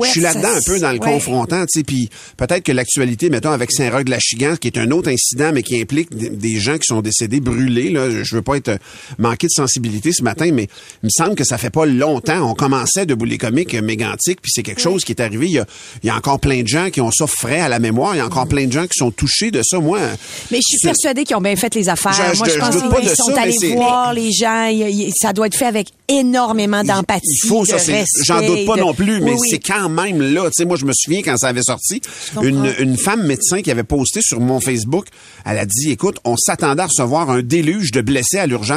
Je 0.05 0.09
suis 0.09 0.21
là-dedans 0.21 0.49
un 0.57 0.61
peu 0.65 0.79
dans 0.79 0.93
le 0.93 0.99
ouais. 1.01 1.13
confrontant, 1.13 1.61
tu 1.67 1.81
sais, 1.81 1.85
puis 1.85 2.09
peut-être 2.37 2.63
que 2.63 2.73
l'actualité, 2.73 3.31
mettons, 3.31 3.51
avec 3.51 3.73
Saint-Roch-de-la-Chigan, 3.73 4.57
qui 4.57 4.69
est 4.69 4.79
un 4.79 4.91
autre 4.91 5.11
incident, 5.11 5.51
mais 5.53 5.63
qui 5.63 5.81
implique 5.81 6.15
des- 6.17 6.31
des 6.31 6.57
gens 6.61 6.75
qui 6.79 6.87
sont 6.87 7.03
décédés 7.03 7.41
brûlés, 7.41 7.91
là, 7.91 8.09
je 8.23 8.37
veux 8.37 8.43
pas 8.43 8.57
être 8.57 8.79
manqué 9.19 9.47
de 9.47 9.53
sensibilité 9.53 10.13
ce 10.13 10.23
matin, 10.23 10.51
mais 10.53 10.69
il 11.03 11.07
me 11.07 11.11
semble 11.11 11.35
que 11.35 11.45
ça 11.45 11.59
fait 11.59 11.71
pas 11.71 11.87
longtemps, 11.87 12.51
on 12.51 12.55
commençait 12.55 13.07
de 13.07 13.15
les 13.25 13.39
comiques 13.39 13.75
mégantiques, 13.75 14.41
puis 14.43 14.51
c'est 14.55 14.63
quelque 14.63 14.81
chose 14.81 15.05
qui 15.05 15.13
est 15.13 15.21
arrivé, 15.21 15.47
il 15.47 15.53
y, 15.53 15.59
a, 15.59 15.67
il 16.03 16.07
y 16.07 16.11
a 16.11 16.17
encore 16.17 16.41
plein 16.41 16.63
de 16.63 16.69
gens 16.69 16.91
qui 16.91 17.01
ont 17.01 17.11
ça 17.11 17.27
frais 17.27 17.61
à 17.61 17.69
la 17.69 17.79
mémoire, 17.79 18.15
il 18.15 18.19
y 18.19 18.21
a 18.21 18.27
encore 18.27 18.47
plein 18.49 18.67
de 18.67 18.73
gens 18.73 18.83
qui 18.87 18.97
sont 18.99 19.11
touchés 19.11 19.51
de 19.51 19.63
ça, 19.65 19.79
moi. 19.79 19.99
Mais 20.51 20.59
je 20.59 20.63
suis 20.63 20.79
persuadée 20.83 21.25
qu'ils 21.25 21.37
ont 21.37 21.41
bien 21.41 21.57
fait 21.57 21.75
les 21.75 21.89
affaires. 21.89 22.13
Je- 22.13 22.39
Moi, 22.39 22.49
je 22.49 22.53
je 22.55 22.59
pense 22.59 22.77
qu'ils 23.01 23.09
sont 23.17 23.35
ça, 23.35 23.43
allés 23.43 23.75
voir 23.75 24.13
les 24.13 24.31
gens. 24.33 24.67
Il- 24.67 24.89
il- 24.91 25.13
ça 25.17 25.33
doit 25.33 25.47
être 25.47 25.57
fait 25.57 25.67
avec 25.67 25.89
énormément 26.09 26.83
d'empathie. 26.85 27.23
Il 27.45 27.49
faut 27.49 27.65
ça, 27.65 27.77
j'en 28.25 28.45
doute 28.47 28.67
pas 28.67 28.77
de- 28.77 28.81
non 28.81 28.95
plus, 28.95 29.21
mais 29.21 29.33
Oui, 29.33 29.37
oui. 29.41 29.49
c'est 29.51 29.59
quand 29.59 29.89
même 29.89 30.21
là. 30.21 30.45
Tu 30.47 30.51
sais, 30.57 30.65
moi, 30.65 30.77
je 30.77 30.85
me 30.85 30.93
souviens 30.95 31.23
quand 31.23 31.37
ça 31.37 31.49
avait 31.49 31.63
sorti, 31.63 32.01
une, 32.43 32.73
une 32.79 32.97
femme 32.99 33.27
médecin 33.27 33.63
qui 33.63 33.71
avait 33.71 33.85
posté 33.85 34.21
sur 34.23 34.41
mon 34.41 34.61
Facebook, 34.61 35.07
elle 35.47 35.59
a 35.59 35.67
dit, 35.67 35.91
écoute, 35.91 36.19
on 36.25 36.37
s'attendait 36.37 36.83
à 36.83 36.87
recevoir 36.87 37.31
un 37.31 37.43
déluge 37.43 37.91
de 37.93 38.01
blessés 38.01 38.39
à 38.39 38.47
l'urgence. 38.47 38.74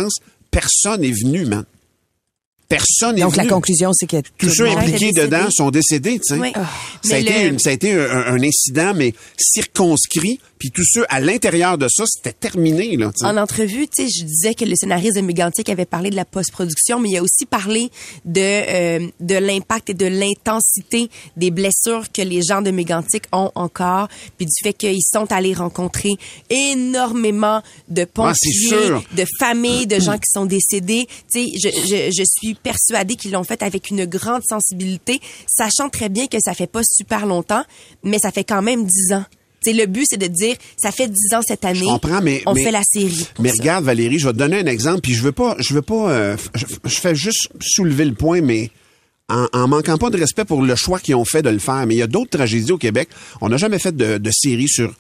Personne 0.52 1.02
n'est 1.02 1.12
venu, 1.12 1.46
man. 1.46 1.66
Personne 2.70 3.16
n'est 3.16 3.22
Donc, 3.22 3.34
venu. 3.36 3.46
la 3.46 3.50
conclusion, 3.54 3.94
c'est 3.94 4.08
que 4.08 4.18
Tous 4.38 4.50
ceux 4.50 4.68
impliqués 4.68 5.14
dedans 5.14 5.50
sont 5.50 5.72
décédés, 5.72 6.20
tu 6.20 6.36
sais. 6.36 6.40
Oui. 6.40 6.52
Ça, 7.02 7.16
a 7.16 7.18
été, 7.20 7.44
le- 7.44 7.50
une- 7.52 7.60
ça 7.60 7.70
a 7.70 7.74
été 7.74 7.94
un, 7.94 8.10
un 8.10 8.44
incident, 8.44 8.94
mais 8.94 9.14
circonscrit. 9.38 10.40
Puis 10.60 10.72
tous 10.72 10.86
ceux 10.86 11.06
à 11.10 11.20
l'intérieur 11.20 11.78
de 11.78 11.88
ça, 11.88 12.04
c'était 12.08 12.34
terminé, 12.34 12.96
là. 12.98 13.12
En 13.24 13.38
entrevue, 13.38 13.88
tu 13.88 14.04
sais, 14.04 14.10
je 14.10 14.24
disais 14.24 14.54
que 14.54 14.66
le 14.66 14.76
scénariste 14.76 15.16
de 15.16 15.22
Mégantic 15.22 15.70
avait 15.70 15.86
parlé 15.86 16.10
de 16.10 16.16
la 16.16 16.26
post-production, 16.26 17.00
mais 17.00 17.10
il 17.10 17.18
a 17.18 17.24
aussi 17.24 17.46
parlé 17.46 17.90
de 18.26 18.40
euh, 18.42 19.08
de 19.20 19.36
l'impact 19.36 19.92
et 19.92 19.94
de 19.94 20.06
l'intensité 20.06 21.10
des 21.36 21.52
blessures 21.52 22.12
que 22.12 22.22
les 22.22 22.42
gens 22.42 22.62
de 22.62 22.72
Mégantic 22.72 23.24
ont 23.32 23.52
encore, 23.56 24.08
puis 24.38 24.46
du 24.46 24.54
fait 24.64 24.74
qu'ils 24.74 25.02
sont 25.04 25.32
allés 25.32 25.54
rencontrer 25.54 26.16
énormément 26.50 27.62
de 27.90 28.02
c'est 28.02 28.14
pompiers, 28.14 28.90
de 29.16 29.26
familles, 29.40 29.88
de 29.88 30.00
gens 30.00 30.18
qui 30.18 30.30
sont 30.32 30.46
décédés. 30.46 31.08
Tu 31.32 31.46
sais, 31.46 31.52
je, 31.58 31.70
je, 31.70 32.12
je 32.12 32.24
suis 32.26 32.56
persuadée 32.56 33.16
qu'ils 33.16 33.32
l'ont 33.32 33.44
fait 33.44 33.62
avec 33.64 33.90
une 33.90 34.06
grande 34.06 34.42
sensibilité, 34.48 35.20
sachant 35.48 35.90
très 35.90 36.10
bien 36.10 36.28
que 36.28 36.38
ça 36.40 36.54
fait 36.54 36.68
pas 36.68 36.82
super 36.84 37.26
longtemps, 37.26 37.64
mais 38.04 38.20
ça 38.20 38.32
fait 38.32 38.44
quand 38.44 38.62
même 38.62 38.86
dix 38.86 39.14
ans. 39.14 39.26
Le 39.74 39.86
but, 39.86 40.06
c'est 40.10 40.18
de 40.18 40.28
dire, 40.28 40.56
ça 40.78 40.92
fait 40.92 41.08
dix 41.08 41.34
ans 41.34 41.42
cette 41.46 41.66
année. 41.66 41.80
Je 41.80 41.86
comprends, 41.86 42.22
mais 42.22 42.42
on 42.46 42.54
mais- 42.54 42.64
fait 42.64 42.72
la 42.72 42.84
série. 42.84 43.28
Mais 43.40 43.50
ça. 43.50 43.56
regarde, 43.60 43.84
Valérie, 43.86 44.18
je 44.20 44.28
vais 44.28 44.34
te 44.34 44.38
donner 44.38 44.60
un 44.60 44.66
exemple, 44.66 45.02
puis 45.02 45.14
je 45.14 45.22
veux 45.22 45.32
pas, 45.32 45.56
je 45.60 45.74
veux 45.74 45.82
pas, 45.82 46.10
euh, 46.12 46.38
je, 46.56 46.66
je 46.86 46.96
fais 47.00 47.16
juste 47.16 47.50
soulever 47.60 48.06
le 48.06 48.14
point, 48.14 48.42
mais 48.42 48.72
en, 49.30 49.48
en 49.54 49.68
manquant 49.68 49.98
pas 49.98 50.10
de 50.10 50.18
respect 50.18 50.46
pour 50.46 50.62
le 50.62 50.76
choix 50.76 51.00
qu'ils 51.00 51.16
ont 51.16 51.26
fait 51.26 51.42
de 51.42 51.50
le 51.50 51.60
faire. 51.60 51.86
Mais 51.86 51.96
il 51.96 51.98
y 51.98 52.02
a 52.04 52.08
d'autres 52.08 52.30
tragédies 52.30 52.72
au 52.72 52.78
Québec. 52.78 53.10
On 53.42 53.50
n'a 53.50 53.58
jamais 53.58 53.80
fait 53.80 53.96
de, 53.96 54.18
de 54.18 54.32
série 54.32 54.70
sur 54.70 54.94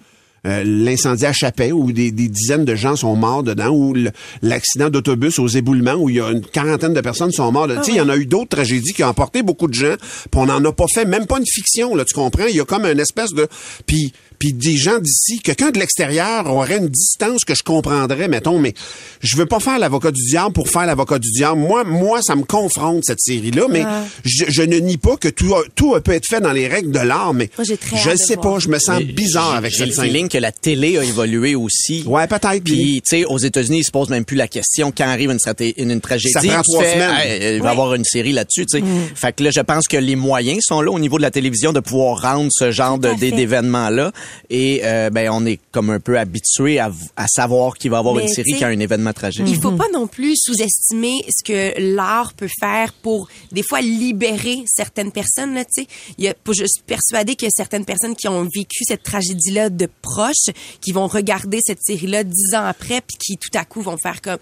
euh, 0.45 0.63
l'incendie 0.65 1.25
à 1.25 1.33
Chapet 1.33 1.71
où 1.71 1.91
des, 1.91 2.11
des 2.11 2.27
dizaines 2.27 2.63
de 2.63 2.75
gens 2.75 2.95
sont 2.95 3.15
morts 3.15 3.41
dedans, 3.43 3.69
ou 3.69 3.95
l'accident 4.41 4.89
d'autobus 4.89 5.39
aux 5.39 5.47
éboulements 5.47 5.95
où 5.95 6.09
il 6.09 6.17
y 6.17 6.21
a 6.21 6.29
une 6.29 6.41
quarantaine 6.45 6.93
de 6.93 7.01
personnes 7.01 7.31
sont 7.31 7.51
mortes. 7.51 7.71
Ah 7.73 7.79
tu 7.79 7.85
sais, 7.85 7.91
il 7.93 7.97
y 7.97 8.01
en 8.01 8.09
a 8.09 8.15
eu 8.17 8.25
d'autres 8.25 8.49
tragédies 8.49 8.93
qui 8.93 9.03
ont 9.03 9.07
emporté 9.07 9.41
beaucoup 9.43 9.67
de 9.67 9.73
gens, 9.73 9.95
puis 9.97 10.39
on 10.39 10.45
n'en 10.45 10.63
a 10.63 10.71
pas 10.71 10.85
fait, 10.93 11.05
même 11.05 11.25
pas 11.25 11.39
une 11.39 11.45
fiction, 11.47 11.95
là, 11.95 12.05
tu 12.05 12.13
comprends? 12.13 12.45
Il 12.49 12.55
y 12.55 12.59
a 12.61 12.65
comme 12.65 12.85
une 12.85 12.99
espèce 12.99 13.31
de... 13.33 13.47
Puis 13.87 14.13
puis 14.39 14.53
des 14.53 14.77
gens 14.77 14.99
d'ici, 14.99 15.39
quelqu'un 15.39 15.71
de 15.71 15.79
l'extérieur 15.79 16.45
aurait 16.53 16.77
une 16.77 16.89
distance 16.89 17.43
que 17.45 17.55
je 17.55 17.63
comprendrais, 17.63 18.27
mettons, 18.27 18.59
mais 18.59 18.73
je 19.21 19.35
veux 19.37 19.45
pas 19.45 19.59
faire 19.59 19.79
l'avocat 19.79 20.11
du 20.11 20.21
diable 20.21 20.53
pour 20.53 20.69
faire 20.69 20.85
l'avocat 20.85 21.19
du 21.19 21.31
diable. 21.31 21.59
Moi, 21.59 21.83
moi, 21.83 22.21
ça 22.21 22.35
me 22.35 22.43
confronte 22.43 23.03
cette 23.05 23.19
série-là, 23.19 23.63
mais 23.69 23.83
Ah. 23.85 24.03
je, 24.25 24.45
je 24.47 24.61
ne 24.61 24.77
nie 24.77 24.97
pas 24.97 25.17
que 25.17 25.27
tout, 25.27 25.55
a- 25.55 25.63
tout 25.75 25.95
peut 26.01 26.11
être 26.13 26.27
fait 26.27 26.39
dans 26.41 26.51
les 26.51 26.67
règles 26.67 26.91
de 26.91 26.99
l'art, 26.99 27.33
mais 27.33 27.49
Moi, 27.57 27.65
j'ai 27.65 27.77
je 27.97 28.09
le 28.09 28.15
de 28.15 28.19
sais 28.19 28.35
voir. 28.35 28.53
pas, 28.55 28.59
je 28.59 28.67
me 28.69 28.79
sens 28.79 28.99
Mais 28.99 29.05
bizarre 29.05 29.51
j'ai- 29.51 29.57
avec 29.57 29.71
J'ai 29.71 29.77
cette 29.79 29.87
le 29.87 29.93
scène. 29.93 30.03
feeling 30.05 30.29
que 30.29 30.37
la 30.37 30.51
télé 30.51 30.97
a 30.97 31.03
évolué 31.03 31.55
aussi. 31.55 32.03
Ouais, 32.05 32.27
peut-être. 32.27 32.63
Puis, 32.63 33.01
tu 33.07 33.17
sais, 33.17 33.25
aux 33.25 33.37
États-Unis, 33.37 33.79
ils 33.79 33.83
se 33.83 33.91
posent 33.91 34.09
même 34.09 34.25
plus 34.25 34.37
la 34.37 34.47
question 34.47 34.91
quand 34.95 35.05
arrive 35.07 35.31
une, 35.31 35.39
straté- 35.39 35.73
une, 35.77 35.91
une 35.91 36.01
tragédie. 36.01 36.33
Ça 36.33 36.41
prend 36.41 36.61
trois 36.61 36.83
fais, 36.83 36.93
semaines. 36.93 37.15
Hey, 37.23 37.37
il 37.37 37.41
va 37.41 37.55
y 37.57 37.61
Ouais. 37.61 37.67
avoir 37.69 37.93
une 37.95 38.03
série 38.05 38.33
là-dessus, 38.33 38.65
tu 38.65 38.77
sais. 38.79 38.83
Mm. 38.83 39.07
Fait 39.15 39.33
que 39.33 39.43
là, 39.43 39.51
je 39.51 39.61
pense 39.61 39.87
que 39.87 39.97
les 39.97 40.15
moyens 40.15 40.59
sont 40.61 40.81
là 40.81 40.91
au 40.91 40.99
niveau 40.99 41.17
de 41.17 41.23
la 41.23 41.31
télévision 41.31 41.73
de 41.73 41.79
pouvoir 41.79 42.21
rendre 42.21 42.49
ce 42.51 42.71
genre 42.71 42.97
d'événements-là. 42.99 44.11
Et 44.49 44.81
euh, 44.83 45.09
ben, 45.09 45.29
on 45.31 45.45
est 45.45 45.59
comme 45.71 45.89
un 45.89 45.99
peu 45.99 46.17
habitué 46.17 46.79
à, 46.79 46.91
à 47.15 47.27
savoir 47.27 47.75
qu'il 47.75 47.91
va 47.91 47.97
y 47.97 47.99
avoir 47.99 48.15
Mais, 48.15 48.23
une 48.23 48.27
série 48.29 48.53
qui 48.53 48.63
a 48.63 48.67
un 48.67 48.79
événement 48.79 49.13
tragique. 49.13 49.43
Il 49.47 49.59
faut 49.59 49.71
pas 49.71 49.89
non 49.93 50.07
plus 50.07 50.35
sous-estimer 50.37 51.25
ce 51.29 51.43
que 51.43 51.95
l'art 51.95 52.33
peut 52.33 52.49
faire 52.59 52.93
pour 52.93 53.27
des 53.51 53.63
fois 53.63 53.81
libérer 53.81 54.63
certaines 54.65 55.11
personnes 55.11 55.53
là, 55.53 55.65
tu 55.65 55.83
sais. 55.83 55.87
Il 56.17 56.23
y 56.23 56.27
a 56.27 56.33
je 56.47 56.65
suis 56.65 56.83
persuadée 56.85 57.35
qu'il 57.35 57.47
y 57.47 57.49
a 57.49 57.55
certaines 57.55 57.85
personnes 57.85 58.15
qui 58.15 58.27
ont 58.27 58.43
vécu 58.43 58.83
cette 58.83 59.03
tragédie 59.03 59.51
là 59.51 59.69
de 59.69 59.87
proches 60.01 60.53
qui 60.81 60.91
vont 60.91 61.07
regarder 61.07 61.59
cette 61.65 61.81
série 61.81 62.07
là 62.07 62.23
dix 62.23 62.55
ans 62.55 62.65
après 62.65 63.01
puis 63.01 63.17
qui 63.17 63.37
tout 63.37 63.55
à 63.57 63.65
coup 63.65 63.81
vont 63.81 63.97
faire 63.97 64.21
comme 64.21 64.39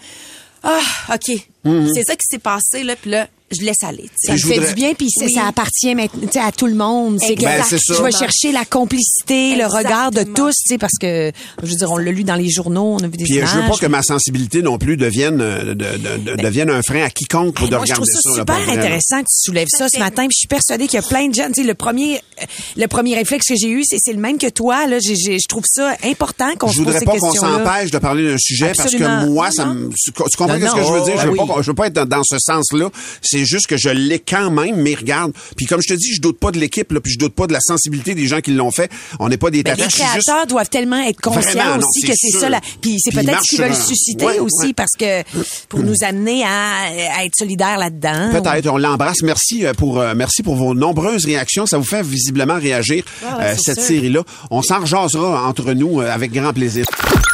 ah, 0.64 1.14
OK. 1.14 1.48
Mhm. 1.64 1.92
C'est 1.94 2.04
ça 2.04 2.16
qui 2.16 2.26
s'est 2.30 2.40
passé 2.40 2.84
là 2.84 2.96
puis 2.96 3.12
là 3.12 3.28
je 3.60 3.66
laisse 3.66 3.84
aller. 3.84 4.10
Ça 4.16 4.34
me 4.34 4.38
je 4.38 4.48
fait 4.48 4.54
voudrais- 4.56 4.70
du 4.70 4.76
bien, 4.76 4.94
puis 4.94 5.10
Oui. 5.22 5.32
ça 5.32 5.46
appartient 5.48 5.94
maintenant, 5.96 6.22
tu 6.22 6.32
sais, 6.34 6.40
à 6.40 6.52
tout 6.52 6.68
le 6.68 6.76
monde. 6.76 7.20
C'est 7.20 7.36
que 7.36 7.42
Ben, 7.42 7.64
ça. 7.64 7.78
je 7.78 8.02
vais 8.04 8.12
chercher 8.12 8.52
la 8.52 8.66
complicité, 8.66 9.56
le 9.56 9.66
regard 9.66 10.12
de 10.12 10.24
tous, 10.24 10.54
tu 10.64 10.70
sais, 10.70 10.78
parce 10.78 10.98
que, 11.00 11.32
je 11.64 11.68
veux 11.70 11.76
dire, 11.76 11.92
on 11.92 11.98
l'a 11.98 12.12
lu 12.12 12.24
dans 12.24 12.36
les 12.36 12.50
journaux, 12.50 12.98
on 13.00 13.04
a 13.04 13.08
vu 13.08 13.18
des 13.18 13.24
Puis 13.26 13.34
euh, 13.36 13.38
images. 13.40 13.50
je 13.54 13.60
veux 13.60 13.68
pas 13.70 13.78
que 13.78 13.86
ma 13.88 14.02
sensibilité 14.04 14.62
non 14.62 14.78
plus 14.78 14.98
devienne, 14.98 15.40
euh, 15.42 15.74
de, 15.74 15.74
de- 15.74 16.18
de- 16.36 16.42
devienne 16.42 16.70
un 16.70 16.82
frein 16.82 17.04
à 17.04 17.10
quiconque 17.10 17.56
pour 17.56 17.68
de 17.68 17.76
moi, 17.76 17.86
je 17.86 17.92
regarder 17.94 18.12
trouve 18.12 18.22
ça, 18.22 18.22
ça. 18.22 18.30
là, 18.30 18.36
super 18.40 18.56
pour 18.56 18.64
vrai, 18.66 18.76
là. 18.76 18.82
intéressant 18.84 19.18
que 19.22 19.28
tu 19.28 19.42
soulèves 19.44 19.68
ça 19.70 19.88
ce 19.90 20.00
matin. 20.00 20.24
Puis 20.28 20.36
je 20.36 20.40
suis 20.40 20.48
persuadée 20.48 20.88
qu'il 20.88 21.00
y 21.00 21.04
a 21.04 21.08
plein 21.08 21.28
de 21.28 21.34
gens. 21.34 21.48
Tu 21.48 21.62
sais, 21.62 21.64
le 21.68 21.74
premier, 21.74 22.18
euh, 22.42 22.46
le 22.78 22.88
premier 22.88 23.16
réflexe 23.16 23.48
que 23.48 23.56
j'ai 23.60 23.70
eu, 23.70 23.84
c'est 23.86 23.98
c'est 24.00 24.14
le 24.14 24.20
même 24.20 24.38
que 24.38 24.50
toi. 24.50 24.86
Là, 24.88 24.98
je 25.00 25.48
trouve 25.48 25.64
ça 25.68 25.96
important 26.04 26.54
qu'on 26.58 26.68
Je 26.68 26.74
se 26.74 26.78
pose 26.78 26.86
voudrais 26.86 27.00
ces 27.00 27.06
pas 27.06 27.18
qu'on 27.18 27.34
s'empêche 27.34 27.92
de 27.92 27.98
parler 27.98 28.28
d'un 28.28 28.38
sujet 28.38 28.70
Absolument. 28.70 29.06
parce 29.08 29.26
que 29.26 29.30
moi, 29.32 29.46
Non, 29.48 29.52
ça 29.52 29.66
me, 29.66 29.90
tu 29.90 30.12
comprends 30.38 30.58
Non, 30.58 30.68
ce 30.68 30.76
que 30.76 30.84
je 30.84 30.92
veux 30.92 31.04
dire? 31.06 31.22
Je 31.22 31.28
veux, 31.28 31.34
oui. 31.40 31.48
pas, 31.48 31.62
je 31.62 31.68
veux 31.68 31.74
pas 31.74 31.88
être 31.88 31.94
dans, 31.94 32.06
dans 32.06 32.22
ce 32.24 32.38
sens-là. 32.40 32.90
C'est 33.22 33.45
juste 33.46 33.68
que 33.68 33.78
je 33.78 33.90
l'ai 33.90 34.20
quand 34.20 34.52
même, 34.52 34.76
mais 34.78 34.96
regarde. 34.96 35.32
Puis 35.56 35.66
comme 35.66 35.82
je 35.82 35.88
te 35.94 35.94
dis, 35.98 36.14
je 36.14 36.22
doute 36.22 36.40
pas 36.40 36.52
de 36.52 36.60
l'équipe, 36.60 36.92
là, 36.92 37.00
puis 37.00 37.14
je 37.14 37.18
doute 37.20 37.34
pas 37.34 37.48
de 37.48 37.54
la 37.54 37.60
sensibilité 37.62 38.16
des 38.16 38.28
gens 38.28 38.42
qui 38.42 38.52
l'ont 38.52 38.72
fait. 38.72 38.92
On 39.20 39.30
n'est 39.30 39.38
pas 39.38 39.50
des 39.50 39.64
Ben, 39.64 39.76
les 39.78 39.84
juste- 39.84 39.98
créateurs 39.98 40.48
doivent 40.48 40.70
tellement 40.70 41.02
être 41.02 41.22
conscients 41.22 41.42
Vraiment, 41.42 41.78
non, 41.78 41.84
aussi 41.88 42.06
que 42.08 42.14
c'est 42.16 42.38
ça. 42.38 42.50
Là. 42.50 42.60
Puis 42.82 42.98
c'est 43.00 43.12
peut-être 43.12 43.42
ce 43.44 43.56
qu'ils 43.56 43.64
veulent 43.64 43.76
susciter 43.76 44.26
Ouais, 44.26 44.40
aussi 44.40 44.68
ouais. 44.68 44.74
parce 44.74 44.92
que 44.98 45.24
pour 45.70 45.80
nous 45.82 45.96
amener 46.02 46.44
à, 46.44 47.18
à 47.20 47.24
être 47.26 47.34
solidaires 47.38 47.78
là-dedans. 47.78 48.32
Peut-être, 48.32 48.68
on 48.68 48.78
l'embrasse. 48.78 49.22
Merci 49.24 49.66
euh, 49.66 49.74
pour 49.74 50.00
euh, 50.00 50.14
merci 50.16 50.44
pour 50.44 50.56
vos 50.56 50.74
nombreuses 50.74 51.26
réactions. 51.26 51.66
Ça 51.66 51.78
vous 51.78 51.84
fait 51.84 52.04
visiblement 52.04 52.56
réagir 52.60 53.04
Ah 53.26 53.38
ouais, 53.38 53.44
euh, 53.46 53.56
cette 53.58 53.80
sûr. 53.80 53.88
série-là. 53.88 54.22
On 54.52 54.62
s'en 54.62 54.80
rejasera 54.82 55.48
entre 55.48 55.74
nous 55.74 56.02
euh, 56.02 56.10
avec 56.10 56.32
grand 56.32 56.54
plaisir. 56.54 56.86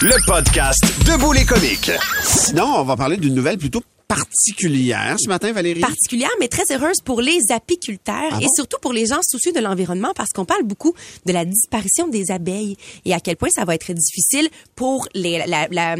Le 0.02 0.16
podcast 0.26 0.84
Debout 1.06 1.32
les 1.34 1.46
comiques. 1.46 1.92
Sinon, 2.26 2.74
on 2.78 2.84
va 2.84 2.96
parler 2.96 3.18
d'une 3.18 3.36
nouvelle 3.36 3.58
plutôt 3.58 3.82
particulière 4.16 5.16
ce 5.20 5.28
matin, 5.30 5.52
Valérie? 5.52 5.80
particulière, 5.82 6.30
mais 6.40 6.48
très 6.48 6.64
heureuse 6.72 6.98
pour 7.04 7.22
les 7.22 7.40
apiculteurs 7.50 8.32
Ah 8.32 8.40
et 8.42 8.48
surtout 8.56 8.78
pour 8.82 8.94
les 8.94 9.06
gens 9.06 9.20
soucieux 9.28 9.52
de 9.54 9.60
l'environnement 9.60 10.12
parce 10.16 10.30
qu'on 10.32 10.46
parle 10.46 10.64
beaucoup 10.64 10.94
de 11.26 11.34
la 11.34 11.46
disparition 11.46 12.08
des 12.08 12.32
abeilles 12.32 12.78
et 13.06 13.14
à 13.14 13.20
quel 13.20 13.38
point 13.38 13.50
ça 13.54 13.66
va 13.66 13.76
être 13.76 13.92
difficile 13.94 14.50
pour 14.76 15.08
les, 15.14 15.44
la, 15.48 15.68
la- 15.72 15.96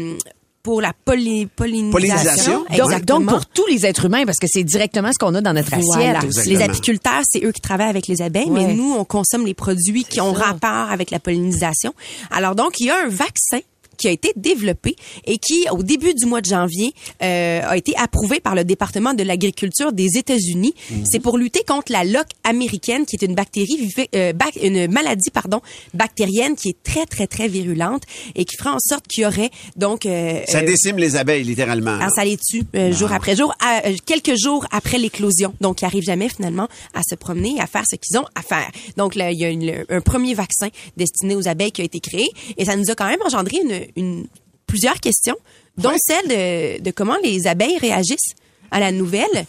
pour 0.62 0.80
la 0.80 0.92
poly- 1.04 1.46
pollinisation. 1.48 1.90
Pollinisation. 1.90 2.58
Donc, 2.58 2.70
Exactement. 2.92 3.18
donc, 3.20 3.28
pour 3.30 3.46
tous 3.46 3.66
les 3.66 3.84
êtres 3.84 4.04
humains, 4.04 4.24
parce 4.24 4.38
que 4.38 4.46
c'est 4.48 4.62
directement 4.62 5.10
ce 5.12 5.18
qu'on 5.18 5.34
a 5.34 5.40
dans 5.40 5.52
notre 5.54 5.70
Voilà. 5.76 6.18
assiette. 6.18 6.24
Exactement. 6.24 6.56
Les 6.58 6.62
apiculteurs, 6.64 7.22
c'est 7.28 7.44
eux 7.44 7.50
qui 7.50 7.60
travaillent 7.60 7.88
avec 7.90 8.06
les 8.06 8.22
abeilles, 8.22 8.48
Ouais. 8.48 8.66
mais 8.68 8.74
nous, 8.74 8.92
on 8.96 9.04
consomme 9.04 9.44
les 9.44 9.54
produits 9.54 10.04
qui 10.04 10.20
ont 10.20 10.36
ça. 10.36 10.44
rapport 10.44 10.92
avec 10.92 11.10
la 11.10 11.18
pollinisation. 11.18 11.92
Alors 12.30 12.54
donc, 12.54 12.78
il 12.78 12.86
y 12.86 12.90
a 12.90 12.96
un 13.04 13.08
vaccin 13.08 13.58
qui 14.02 14.08
a 14.08 14.10
été 14.10 14.32
développé 14.36 14.96
et 15.26 15.38
qui, 15.38 15.64
au 15.70 15.82
début 15.84 16.12
du 16.14 16.26
mois 16.26 16.40
de 16.40 16.46
janvier, 16.46 16.92
euh, 17.22 17.60
a 17.64 17.76
été 17.76 17.94
approuvé 17.96 18.40
par 18.40 18.54
le 18.56 18.64
département 18.64 19.14
de 19.14 19.22
l'agriculture 19.22 19.92
des 19.92 20.18
États-Unis. 20.18 20.74
C'est 21.10 21.20
pour 21.20 21.38
lutter 21.38 21.62
contre 21.66 21.92
la 21.92 22.02
loque 22.04 22.32
américaine, 22.42 23.06
qui 23.06 23.14
est 23.16 23.24
une 23.24 23.34
bactérie, 23.34 23.88
euh, 24.14 24.32
bac- 24.32 24.58
une 24.62 24.90
maladie, 24.90 25.30
pardon, 25.30 25.60
bactérienne 25.94 26.56
qui 26.56 26.70
est 26.70 26.82
très 26.82 27.06
très 27.06 27.26
très 27.26 27.48
virulente 27.48 28.02
et 28.34 28.44
qui 28.44 28.56
fera 28.56 28.74
en 28.74 28.78
sorte 28.80 29.06
qu'il 29.06 29.22
y 29.22 29.26
aurait 29.26 29.50
donc 29.76 30.06
euh, 30.06 30.40
Ça 30.48 30.58
euh, 30.58 30.66
décime 30.66 30.96
les 30.98 31.14
abeilles, 31.16 31.44
littéralement. 31.44 31.98
ah, 32.00 32.08
ça 32.14 32.24
les 32.24 32.36
tue 32.36 32.62
euh, 32.74 32.92
jour 32.92 33.12
après 33.12 33.36
jour, 33.36 33.54
à- 33.60 33.86
euh, 33.86 33.94
quelques 34.04 34.36
jours 34.36 34.66
après 34.70 34.98
l'éclosion. 34.98 35.54
Donc, 35.60 35.82
ils 35.82 35.84
arrivent 35.84 36.02
jamais 36.02 36.28
finalement 36.28 36.68
à 36.94 37.02
se 37.08 37.14
promener 37.14 37.60
à 37.60 37.66
faire 37.66 37.84
ce 37.88 37.96
qu'ils 37.96 38.18
ont 38.18 38.24
à 38.34 38.42
faire. 38.42 38.68
Donc, 38.96 39.14
là, 39.14 39.30
il 39.30 39.38
y 39.38 39.44
a 39.44 39.48
une- 39.50 39.84
un 39.88 40.00
premier 40.00 40.34
vaccin 40.34 40.68
destiné 40.96 41.36
aux 41.36 41.46
abeilles 41.48 41.72
qui 41.72 41.82
a 41.82 41.84
été 41.84 42.00
créé 42.00 42.28
et 42.56 42.64
ça 42.64 42.76
nous 42.76 42.90
a 42.90 42.94
quand 42.94 43.06
même 43.08 43.22
engendré 43.24 43.58
une, 43.62 43.80
une- 43.96 44.26
plusieurs 44.66 45.00
questions, 45.00 45.36
dont 45.76 45.92
celle 45.98 46.28
de, 46.28 46.82
de 46.82 46.90
comment 46.90 47.16
les 47.22 47.46
abeilles 47.46 47.78
réagissent 47.78 48.34
à 48.70 48.80
la 48.80 48.90
nouvelle. 48.90 49.46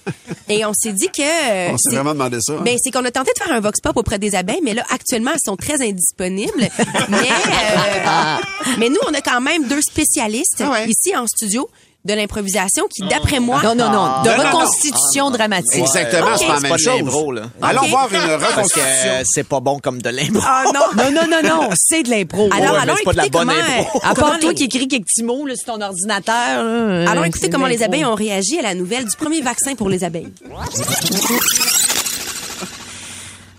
et 0.49 0.65
on 0.65 0.73
s'est 0.73 0.91
dit 0.91 1.07
que... 1.07 1.21
euh, 1.21 1.71
On 1.73 1.77
s'est 1.77 1.95
vraiment 1.95 2.11
demandé 2.13 2.39
ça. 2.41 2.53
hein? 2.53 2.61
ben, 2.65 2.77
c'est 2.81 2.91
qu'on 2.91 3.05
a 3.05 3.11
tenté 3.11 3.31
de 3.33 3.41
faire 3.41 3.55
un 3.55 3.61
vox 3.61 3.79
pop 3.79 3.95
auprès 3.95 4.19
des 4.19 4.35
abeilles, 4.35 4.59
mais 4.63 4.73
là, 4.73 4.83
actuellement, 4.89 5.31
elles 5.31 5.39
sont 5.45 5.55
très 5.55 5.81
indisponibles. 5.81 6.51
mais, 7.09 7.17
euh, 7.17 8.35
mais 8.79 8.89
nous, 8.89 8.99
on 9.07 9.13
a 9.13 9.21
quand 9.21 9.39
même 9.39 9.65
deux 9.67 9.81
spécialistes 9.81 10.61
Ah 10.65 10.85
ici 10.85 11.15
en 11.15 11.25
studio 11.27 11.69
de 12.05 12.13
l'improvisation 12.13 12.85
qui, 12.93 13.01
d'après 13.07 13.39
moi... 13.39 13.61
Non, 13.63 13.75
non, 13.75 13.89
non. 13.89 14.21
De 14.23 14.29
Non, 14.29 14.37
non, 14.37 14.43
non. 14.43 14.49
reconstitution 14.59 15.31
dramatique. 15.31 15.79
Exactement, 15.83 16.27
Ok. 16.33 16.37
c'est 16.39 16.47
pas 16.47 16.53
la 16.55 16.59
même 16.59 16.77
chose. 16.77 16.99
l'impro, 16.99 17.31
là. 17.31 17.41
Allons 17.61 17.87
voir 17.87 18.13
une 18.13 18.19
Parce 18.19 18.43
que 18.43 18.45
reconstitution. 18.45 18.85
euh, 19.11 19.21
c'est 19.25 19.47
pas 19.47 19.59
bon 19.61 19.79
comme 19.79 20.01
de 20.01 20.09
l'impro. 20.09 20.41
Ah 20.45 20.63
non! 20.73 20.81
Non, 21.03 21.11
non, 21.11 21.27
non, 21.29 21.41
non, 21.49 21.69
c'est 21.75 22.03
de 22.03 22.09
l'impro. 22.09 22.49
Alors, 22.51 22.71
Ouais, 22.73 22.77
mais 22.77 22.83
allons 22.83 22.93
c'est 22.97 23.03
pas 23.05 23.11
de 23.13 23.17
la 23.17 23.25
écouter 23.27 23.45
bonne 23.45 23.55
comment... 23.55 23.79
impro. 23.79 23.99
À 24.03 24.13
comment 24.15 24.27
part 24.31 24.39
toi 24.39 24.49
les- 24.49 24.55
qui 24.55 24.63
écris 24.65 24.87
quelques 24.89 25.03
petits 25.05 25.23
mots 25.23 25.45
là, 25.47 25.55
sur 25.55 25.73
ton 25.73 25.81
ordinateur. 25.81 26.33
là, 26.35 26.59
euh, 26.61 27.29
c'est 27.39 27.47
de 27.47 27.51
comment 27.53 27.67
les 27.67 27.77
l'impro. 27.77 27.85
abeilles 27.85 28.05
ont 28.05 28.15
réagi 28.15 28.59
à 28.59 28.63
la 28.63 28.75
nouvelle 28.75 29.05
du 29.05 29.15
premier 29.15 29.41
vaccin 29.41 29.75
pour 29.75 29.87
les 29.89 30.03
abeilles. 30.03 30.31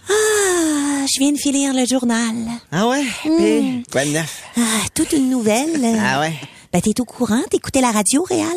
Ah, 0.09 1.07
je 1.13 1.19
viens 1.19 1.33
de 1.33 1.39
finir 1.39 1.73
le 1.73 1.87
journal. 1.87 2.35
Ah 2.71 2.89
ouais? 2.89 3.05
Puis, 3.23 3.85
quoi 3.91 4.05
de 4.05 4.11
neuf? 4.11 4.43
Ah, 4.57 4.61
toute 4.95 5.13
une 5.13 5.31
nouvelle. 5.31 5.81
Ah 6.03 6.21
ouais? 6.21 6.35
Ben, 6.75 6.81
t'es 6.83 7.01
au 7.01 7.05
courant? 7.05 7.41
T'écoutais 7.53 7.81
la 7.81 7.93
radio, 7.93 8.25
Réal? 8.25 8.49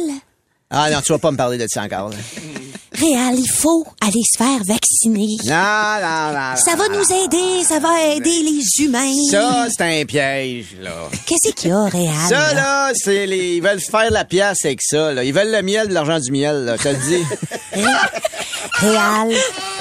Ah 0.72 0.90
non, 0.90 1.02
tu 1.06 1.12
vas 1.14 1.20
pas 1.20 1.30
me 1.30 1.38
parler 1.38 1.60
de 1.60 1.68
ça 1.70 1.84
encore. 1.84 2.10
là. 2.10 2.16
Réal, 2.94 3.36
il 3.38 3.48
faut 3.48 3.86
aller 4.02 4.24
se 4.26 4.40
faire 4.40 4.60
vacciner. 4.68 5.38
Non, 5.46 6.02
non, 6.02 6.34
non. 6.34 6.56
Ça 6.56 6.76
va 6.76 6.88
nous 6.90 7.14
aider, 7.14 7.64
ça 7.64 7.78
va 7.78 8.02
aider 8.16 8.42
les 8.42 8.84
humains. 8.84 9.14
Ça, 9.30 9.68
c'est 9.70 10.02
un 10.02 10.04
piège, 10.06 10.78
là. 10.82 11.08
Qu'est-ce 11.28 11.54
qu'il 11.54 11.70
y 11.70 11.74
a, 11.74 11.84
Réal? 11.84 12.16
Ça, 12.28 12.54
là, 12.56 12.92
c'est 12.96 13.28
les... 13.28 13.58
Ils 13.58 13.62
veulent 13.62 13.80
faire 13.80 14.10
la 14.10 14.26
pièce 14.26 14.66
avec 14.66 14.82
ça, 14.82 15.14
là. 15.14 15.24
Ils 15.24 15.32
veulent 15.32 15.52
le 15.52 15.62
miel, 15.62 15.88
de 15.88 15.94
l'argent 15.94 16.20
du 16.20 16.32
miel, 16.32 16.66
là. 16.66 16.76
Je 16.76 16.82
te 16.82 16.90
le 16.90 16.96
dis. 16.96 17.24
Réal, 18.80 19.34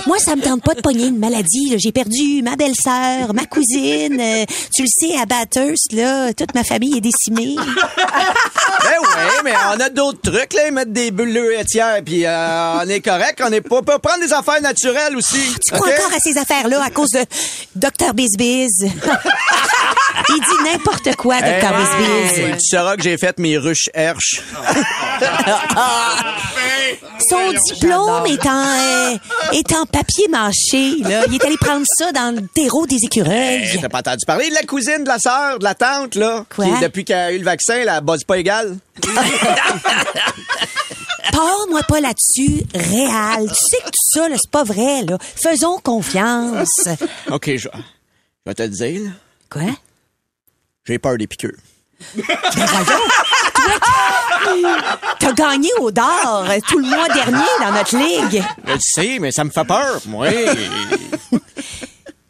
moi, 0.06 0.18
ça 0.18 0.36
me 0.36 0.42
tente 0.42 0.62
pas 0.62 0.74
de 0.74 0.80
pogner 0.80 1.06
une 1.06 1.18
maladie. 1.18 1.74
J'ai 1.78 1.92
perdu 1.92 2.42
ma 2.42 2.56
belle-sœur, 2.56 3.34
ma 3.34 3.44
cousine. 3.46 4.20
euh, 4.20 4.44
tu 4.74 4.82
le 4.82 4.88
sais, 4.88 5.18
à 5.18 5.26
Bathurst, 5.26 5.92
là, 5.92 6.32
toute 6.32 6.54
ma 6.54 6.64
famille 6.64 6.96
est 6.96 7.00
décimée. 7.00 7.56
ben 7.56 7.64
ouais, 9.00 9.42
mais 9.44 9.52
on 9.74 9.80
a 9.80 9.88
d'autres 9.88 10.30
trucs, 10.30 10.52
là. 10.54 10.70
Mettre 10.70 10.92
des 10.92 11.10
bulles 11.10 11.32
laitières, 11.32 12.02
puis 12.04 12.24
euh, 12.24 12.78
on 12.82 12.88
est 12.88 13.00
correct. 13.00 13.40
On 13.44 13.52
est 13.52 13.60
pas... 13.60 13.76
On 13.76 13.82
peut 13.82 13.98
prendre 13.98 14.20
des 14.20 14.32
affaires 14.32 14.60
naturelles 14.62 15.16
aussi. 15.16 15.38
Tu 15.66 15.74
crois 15.74 15.88
encore 15.88 16.12
à 16.16 16.20
ces 16.20 16.36
affaires-là 16.38 16.82
à 16.84 16.90
cause 16.90 17.10
de 17.10 17.24
Dr. 17.74 18.14
Bizbiz? 18.14 18.86
Il 20.28 20.34
dit 20.34 20.70
n'importe 20.72 21.14
quoi, 21.16 21.40
Dr. 21.40 21.72
Bizbiz. 21.76 22.56
Tu 22.58 22.76
sauras 22.76 22.96
que 22.96 23.02
j'ai 23.02 23.18
fait 23.18 23.38
mes 23.38 23.58
ruches 23.58 23.90
herches. 23.94 24.42
Son 27.28 27.52
diplôme 27.74 28.26
est 28.26 28.46
en, 28.46 28.75
euh, 28.76 29.16
est 29.52 29.72
en 29.72 29.86
papier 29.86 30.28
mâché, 30.28 30.96
là. 31.00 31.24
Il 31.28 31.34
est 31.34 31.44
allé 31.44 31.56
prendre 31.56 31.84
ça 31.98 32.12
dans 32.12 32.34
le 32.34 32.46
terreau 32.48 32.86
des 32.86 32.98
écureuils. 33.02 33.78
T'as 33.80 33.88
pas 33.88 33.98
entendu 33.98 34.24
parler 34.26 34.48
de 34.48 34.54
la 34.54 34.62
cousine, 34.62 35.02
de 35.04 35.08
la 35.08 35.18
sœur, 35.18 35.58
de 35.58 35.64
la 35.64 35.74
tante, 35.74 36.14
là? 36.14 36.44
Quoi? 36.54 36.66
Qui, 36.66 36.80
depuis 36.82 37.04
qu'elle 37.04 37.16
a 37.16 37.32
eu 37.32 37.38
le 37.38 37.44
vaccin, 37.44 37.84
la 37.84 38.00
bosse 38.00 38.24
pas 38.24 38.38
égale? 38.38 38.76
Pars-moi 41.32 41.82
pas 41.82 42.00
là-dessus, 42.00 42.62
réal. 42.74 43.48
Tu 43.48 43.54
sais 43.70 43.78
que 43.78 43.86
tout 43.90 44.08
ça, 44.14 44.26
c'est 44.30 44.50
pas 44.50 44.64
vrai, 44.64 45.02
là. 45.02 45.18
Faisons 45.20 45.78
confiance. 45.82 46.88
OK, 47.30 47.50
je, 47.56 47.58
je 47.58 47.68
vais 48.46 48.54
te 48.54 48.62
le 48.62 48.68
dire, 48.70 49.02
là. 49.02 49.10
Quoi? 49.50 49.76
J'ai 50.86 50.98
peur 50.98 51.18
des 51.18 51.26
piqûres. 51.26 51.58
T'as 55.18 55.32
gagné 55.32 55.70
au 55.80 55.90
d'or 55.90 56.46
euh, 56.48 56.58
tout 56.68 56.78
le 56.78 56.86
mois 56.86 57.08
dernier 57.08 57.44
dans 57.60 57.72
notre 57.72 57.96
ligue. 57.96 58.44
Je 58.66 58.72
le 58.72 58.78
sais, 58.80 59.18
mais 59.20 59.32
ça 59.32 59.44
me 59.44 59.50
fait 59.50 59.64
peur. 59.64 59.98
Oui. 60.08 60.28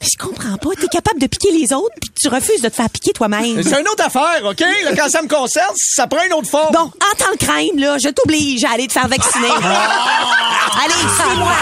Je 0.01 0.17
comprends 0.25 0.57
pas. 0.57 0.71
T'es 0.81 0.87
capable 0.87 1.21
de 1.21 1.27
piquer 1.27 1.51
les 1.51 1.73
autres, 1.73 1.95
puis 2.01 2.11
tu 2.21 2.29
refuses 2.29 2.61
de 2.63 2.69
te 2.69 2.75
faire 2.75 2.89
piquer 2.91 3.13
toi-même. 3.13 3.63
C'est 3.63 3.81
une 3.81 3.89
autre 3.89 4.05
affaire, 4.05 4.45
OK? 4.45 4.61
Là, 4.61 4.95
quand 4.97 5.09
ça 5.09 5.21
me 5.23 5.29
concerne, 5.29 5.75
ça 5.77 6.07
prend 6.07 6.25
une 6.25 6.33
autre 6.35 6.49
forme. 6.49 6.73
Bon, 6.73 6.81
en 6.85 7.17
tant 7.19 7.37
que 7.39 7.51
reine, 7.51 7.81
là, 7.81 7.99
je 7.99 8.09
t'oblige 8.11 8.63
à 8.65 8.71
aller 8.73 8.87
te 8.87 8.93
faire 8.93 9.09
vacciner. 9.09 9.49
Allez, 10.85 10.95
suis-moi. 11.19 11.57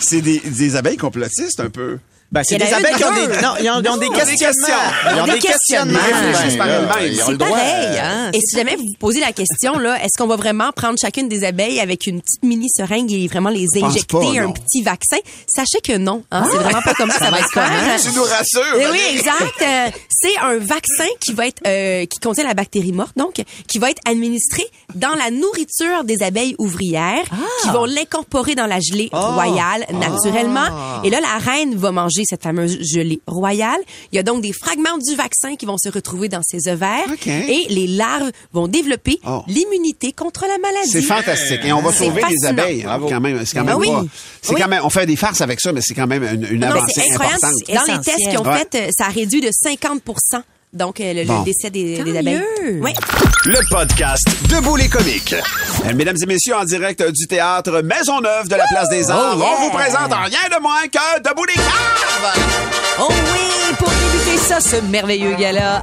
C'est 0.00 0.20
des, 0.20 0.40
des 0.40 0.76
abeilles 0.76 0.96
complotistes, 0.96 1.60
un 1.60 1.70
peu. 1.70 1.98
Ben, 2.32 2.42
c'est 2.42 2.54
Il 2.56 2.62
y 2.62 2.64
en 2.64 2.66
des 2.66 2.74
abeilles 2.74 2.94
qui 2.96 3.04
ont 3.04 3.12
des, 3.12 3.26
non, 3.42 3.54
ils 3.60 3.70
ont, 3.70 3.80
ils 3.82 3.88
ont 3.90 3.96
des 3.98 4.08
questionnements. 4.08 4.68
Ils 5.12 5.20
ont 5.20 5.26
des 5.26 5.38
questionnements. 5.38 6.00
Ils 6.08 6.14
réfléchissent 6.14 6.56
par 6.56 6.66
elles-mêmes. 6.68 7.12
ils 7.12 7.20
ont 7.20 7.26
C'est 7.26 7.32
le 7.32 7.36
droit. 7.36 7.50
pareil, 7.50 7.98
hein? 7.98 8.30
Et 8.32 8.40
si 8.40 8.56
jamais 8.56 8.76
vous 8.76 8.84
vous 8.84 8.96
posez 8.98 9.20
la 9.20 9.32
question, 9.32 9.78
là, 9.78 10.02
est-ce 10.02 10.16
qu'on 10.16 10.26
va 10.26 10.36
vraiment 10.36 10.72
prendre 10.72 10.98
chacune 10.98 11.28
des 11.28 11.44
abeilles 11.44 11.78
avec 11.78 12.06
une 12.06 12.22
petite 12.22 12.42
mini 12.42 12.70
seringue 12.70 13.12
et 13.12 13.28
vraiment 13.28 13.50
les 13.50 13.66
injecter 13.82 14.16
pas, 14.18 14.40
un 14.40 14.46
non. 14.46 14.52
petit 14.52 14.80
vaccin? 14.82 15.18
Sachez 15.46 15.80
que 15.82 15.98
non. 15.98 16.24
Hein, 16.30 16.44
c'est 16.50 16.56
vraiment 16.56 16.80
pas 16.80 16.94
comme 16.94 17.10
ça, 17.10 17.18
ça 17.18 17.30
va 17.30 17.42
se 17.42 17.52
faire. 17.52 17.70
Tu 18.02 18.16
nous 18.16 18.22
rassures. 18.22 18.80
Eh 18.80 18.86
oui, 18.90 19.00
exact. 19.10 19.60
Euh, 19.60 19.90
c'est 20.08 20.38
un 20.38 20.56
vaccin 20.56 21.08
qui 21.20 21.34
va 21.34 21.46
être 21.48 21.60
euh, 21.66 22.06
qui 22.06 22.18
contient 22.18 22.44
la 22.44 22.54
bactérie 22.54 22.92
morte, 22.92 23.12
donc 23.16 23.42
qui 23.68 23.78
va 23.78 23.90
être 23.90 24.00
administré 24.08 24.64
dans 24.94 25.14
la 25.16 25.30
nourriture 25.30 26.04
des 26.04 26.22
abeilles 26.22 26.54
ouvrières, 26.58 27.24
qui 27.62 27.68
vont 27.68 27.84
l'incorporer 27.84 28.54
dans 28.54 28.66
la 28.66 28.80
gelée 28.80 29.10
royale 29.12 29.84
naturellement. 29.92 31.02
Et 31.04 31.10
là, 31.10 31.20
la 31.20 31.38
reine 31.38 31.74
va 31.76 31.92
manger 31.92 32.21
cette 32.24 32.42
fameuse 32.42 32.78
gelée 32.80 33.20
royale. 33.26 33.80
Il 34.12 34.16
y 34.16 34.18
a 34.18 34.22
donc 34.22 34.42
des 34.42 34.52
fragments 34.52 34.98
du 34.98 35.14
vaccin 35.16 35.56
qui 35.56 35.66
vont 35.66 35.78
se 35.78 35.88
retrouver 35.88 36.28
dans 36.28 36.42
ses 36.42 36.68
ovaires, 36.70 37.06
OK. 37.12 37.26
et 37.26 37.66
les 37.70 37.86
larves 37.86 38.30
vont 38.52 38.68
développer 38.68 39.18
Oh. 39.26 39.42
l'immunité 39.48 40.12
contre 40.12 40.42
la 40.46 40.58
maladie. 40.58 40.90
C'est 40.90 41.02
fantastique. 41.02 41.60
Et 41.64 41.72
on 41.72 41.80
va 41.82 41.92
sauver 41.92 42.22
les 42.28 42.46
abeilles. 42.46 42.84
hein, 42.86 43.00
quand 43.08 43.20
même. 43.20 43.44
C'est 43.44 43.54
quand 43.56 43.64
même 43.64 43.74
Ah 43.76 43.78
oui. 43.78 43.88
pas- 43.88 44.04
C'est 44.42 44.54
Oui. 44.54 44.60
quand 44.60 44.68
même, 44.68 44.82
on 44.84 44.90
fait 44.90 45.06
des 45.06 45.16
farces 45.16 45.40
avec 45.40 45.60
ça, 45.60 45.72
mais 45.72 45.80
c'est 45.82 45.94
quand 45.94 46.06
même 46.06 46.22
une, 46.24 46.44
une 46.44 46.60
Non, 46.60 46.66
mais 46.72 46.78
avancée 46.78 46.92
c'est 47.02 47.10
incroyable. 47.12 47.36
importante. 47.44 47.86
Dans 47.86 47.92
les 47.94 48.00
tests 48.00 48.28
qu'ils 48.28 48.38
ont 48.38 48.42
Ouais. 48.44 48.58
fait, 48.70 48.74
euh, 48.74 48.90
ça 48.96 49.06
a 49.06 49.08
réduit 49.10 49.40
de 49.40 49.50
50 49.52 50.02
donc 50.72 51.00
euh, 51.00 51.12
le, 51.12 51.44
décès 51.44 51.70
des, 51.70 52.00
abeilles. 52.16 52.40
Oui. 52.80 52.92
Le 53.44 53.58
podcast 53.70 54.24
Debout 54.48 54.76
les 54.76 54.88
comiques. 54.88 55.34
Euh, 55.34 55.92
Mesdames 55.94 56.16
et 56.22 56.26
messieurs, 56.26 56.54
en 56.56 56.64
direct 56.64 57.02
du 57.10 57.26
théâtre 57.26 57.82
Maisonneuve 57.82 58.48
de 58.48 58.54
la 58.54 58.64
Place 58.68 58.88
des 58.88 59.10
Arts, 59.10 59.34
Oh, 59.36 59.38
yeah. 59.38 59.48
on 59.58 59.64
vous 59.64 59.70
présente 59.70 60.12
rien 60.12 60.56
de 60.56 60.62
moins 60.62 60.86
que 60.90 61.28
Debout 61.28 61.44
les 61.44 61.54
caves! 61.54 62.32
Oh 63.00 63.08
oui, 63.10 63.74
pour 63.78 63.88
débuter 63.88 64.36
ça, 64.38 64.60
ce 64.60 64.76
merveilleux 64.76 65.34
gala, 65.34 65.80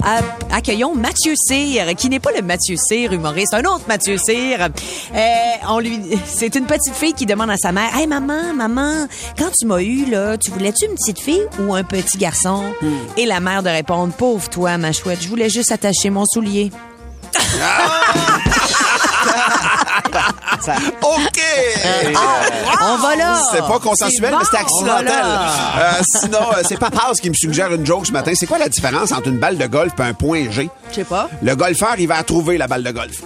accueillons 0.51 0.95
Mathieu 0.95 1.33
Cyr, 1.35 1.95
qui 1.95 2.09
n'est 2.09 2.19
pas 2.19 2.31
le 2.31 2.41
Mathieu 2.41 2.75
Cyr 2.77 3.11
humoriste, 3.11 3.53
un 3.53 3.63
autre 3.65 3.83
Mathieu 3.87 4.17
Cyr. 4.17 4.69
Euh, 5.15 5.19
on 5.67 5.79
lui, 5.79 5.99
c'est 6.25 6.55
une 6.55 6.65
petite 6.65 6.93
fille 6.95 7.13
qui 7.13 7.25
demande 7.25 7.49
à 7.49 7.57
sa 7.57 7.71
mère, 7.71 7.95
hey 7.95 8.07
maman, 8.07 8.53
maman, 8.55 9.07
quand 9.37 9.49
tu 9.59 9.65
m'as 9.67 9.81
eu 9.81 10.05
là, 10.09 10.37
tu 10.37 10.49
voulais-tu 10.51 10.85
une 10.85 10.93
petite 10.95 11.19
fille 11.19 11.43
ou 11.59 11.73
un 11.75 11.83
petit 11.83 12.17
garçon? 12.17 12.63
Et 13.17 13.25
la 13.25 13.39
mère 13.39 13.63
de 13.63 13.69
répondre, 13.69 14.13
pauvre 14.13 14.47
toi, 14.49 14.77
ma 14.79 14.91
chouette, 14.91 15.19
je 15.21 15.27
voulais 15.27 15.49
juste 15.49 15.71
attacher 15.71 16.09
mon 16.09 16.25
soulier. 16.25 16.71
OK! 21.01 21.39
On 22.81 22.97
va 22.97 23.15
là. 23.15 23.41
C'est 23.51 23.59
pas 23.59 23.79
consensuel, 23.79 24.35
mais 24.37 24.45
c'est 24.49 24.57
accidentel. 24.57 25.09
Euh, 25.09 25.91
sinon, 26.03 26.39
euh, 26.55 26.61
c'est 26.67 26.77
Papas 26.77 27.13
qui 27.21 27.29
me 27.29 27.35
suggère 27.35 27.73
une 27.73 27.85
joke 27.85 28.07
ce 28.07 28.11
matin. 28.11 28.31
C'est 28.35 28.45
quoi 28.45 28.57
la 28.57 28.69
différence 28.69 29.11
entre 29.11 29.27
une 29.27 29.39
balle 29.39 29.57
de 29.57 29.67
golf 29.67 29.93
et 29.97 30.01
un 30.01 30.13
point 30.13 30.49
G? 30.49 30.69
Je 30.89 30.95
sais 30.95 31.03
pas. 31.03 31.29
Le 31.41 31.55
golfeur, 31.55 31.95
il 31.97 32.07
va 32.07 32.21
trouver 32.23 32.57
la 32.57 32.67
balle 32.67 32.83
de 32.83 32.91
golf. 32.91 33.23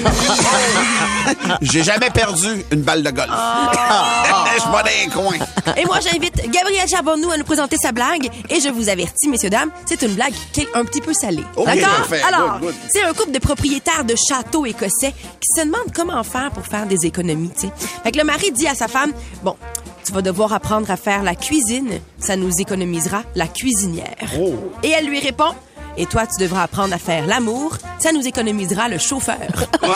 J'ai 1.62 1.82
jamais 1.82 2.10
perdu 2.10 2.64
une 2.70 2.82
balle 2.82 3.02
de 3.02 3.10
golf. 3.10 3.30
Je 4.60 5.04
les 5.04 5.10
coins. 5.10 5.46
Et 5.76 5.84
moi, 5.84 5.98
j'invite 6.00 6.50
Gabriel 6.50 6.88
Charbonneau 6.88 7.30
à 7.30 7.36
nous 7.36 7.44
présenter 7.44 7.76
sa 7.76 7.92
blague. 7.92 8.28
Et 8.48 8.60
je 8.60 8.68
vous 8.68 8.88
avertis, 8.88 9.28
messieurs, 9.28 9.50
dames, 9.50 9.70
c'est 9.86 10.02
une 10.02 10.14
blague 10.14 10.34
qui 10.52 10.62
est 10.62 10.68
un 10.74 10.84
petit 10.84 11.00
peu 11.00 11.12
salée. 11.12 11.44
D'accord? 11.56 12.06
Alors, 12.26 12.60
c'est 12.92 13.02
un 13.02 13.12
couple 13.12 13.32
de 13.32 13.38
propriétaires 13.38 14.04
de 14.04 14.14
châteaux 14.16 14.66
écossais 14.66 15.12
qui 15.12 15.48
se 15.56 15.64
demandent 15.64 15.92
comment 15.94 16.22
faire 16.24 16.50
pour 16.50 16.66
faire 16.66 16.86
des 16.86 17.06
économies, 17.06 17.50
tu 17.50 17.62
sais. 17.62 17.72
Fait 18.02 18.12
que 18.12 18.18
le 18.18 18.24
mari 18.24 18.50
dit 18.52 18.66
à 18.66 18.74
sa 18.74 18.88
femme, 18.88 19.12
bon, 19.42 19.56
tu 20.04 20.12
vas 20.12 20.22
devoir 20.22 20.52
apprendre 20.52 20.90
à 20.90 20.96
faire 20.96 21.22
la 21.22 21.34
cuisine. 21.34 22.00
Ça 22.18 22.36
nous 22.36 22.60
économisera 22.60 23.22
la 23.34 23.46
cuisinière. 23.46 24.30
Oh. 24.38 24.54
Et 24.82 24.90
elle 24.90 25.06
lui 25.06 25.20
répond, 25.20 25.54
Et 25.96 26.06
toi, 26.06 26.26
tu 26.26 26.42
devras 26.42 26.62
apprendre 26.62 26.94
à 26.94 26.98
faire 26.98 27.26
l'amour. 27.26 27.76
Ça 27.98 28.12
nous 28.12 28.26
économisera 28.26 28.88
le 28.88 28.98
chauffeur. 28.98 29.36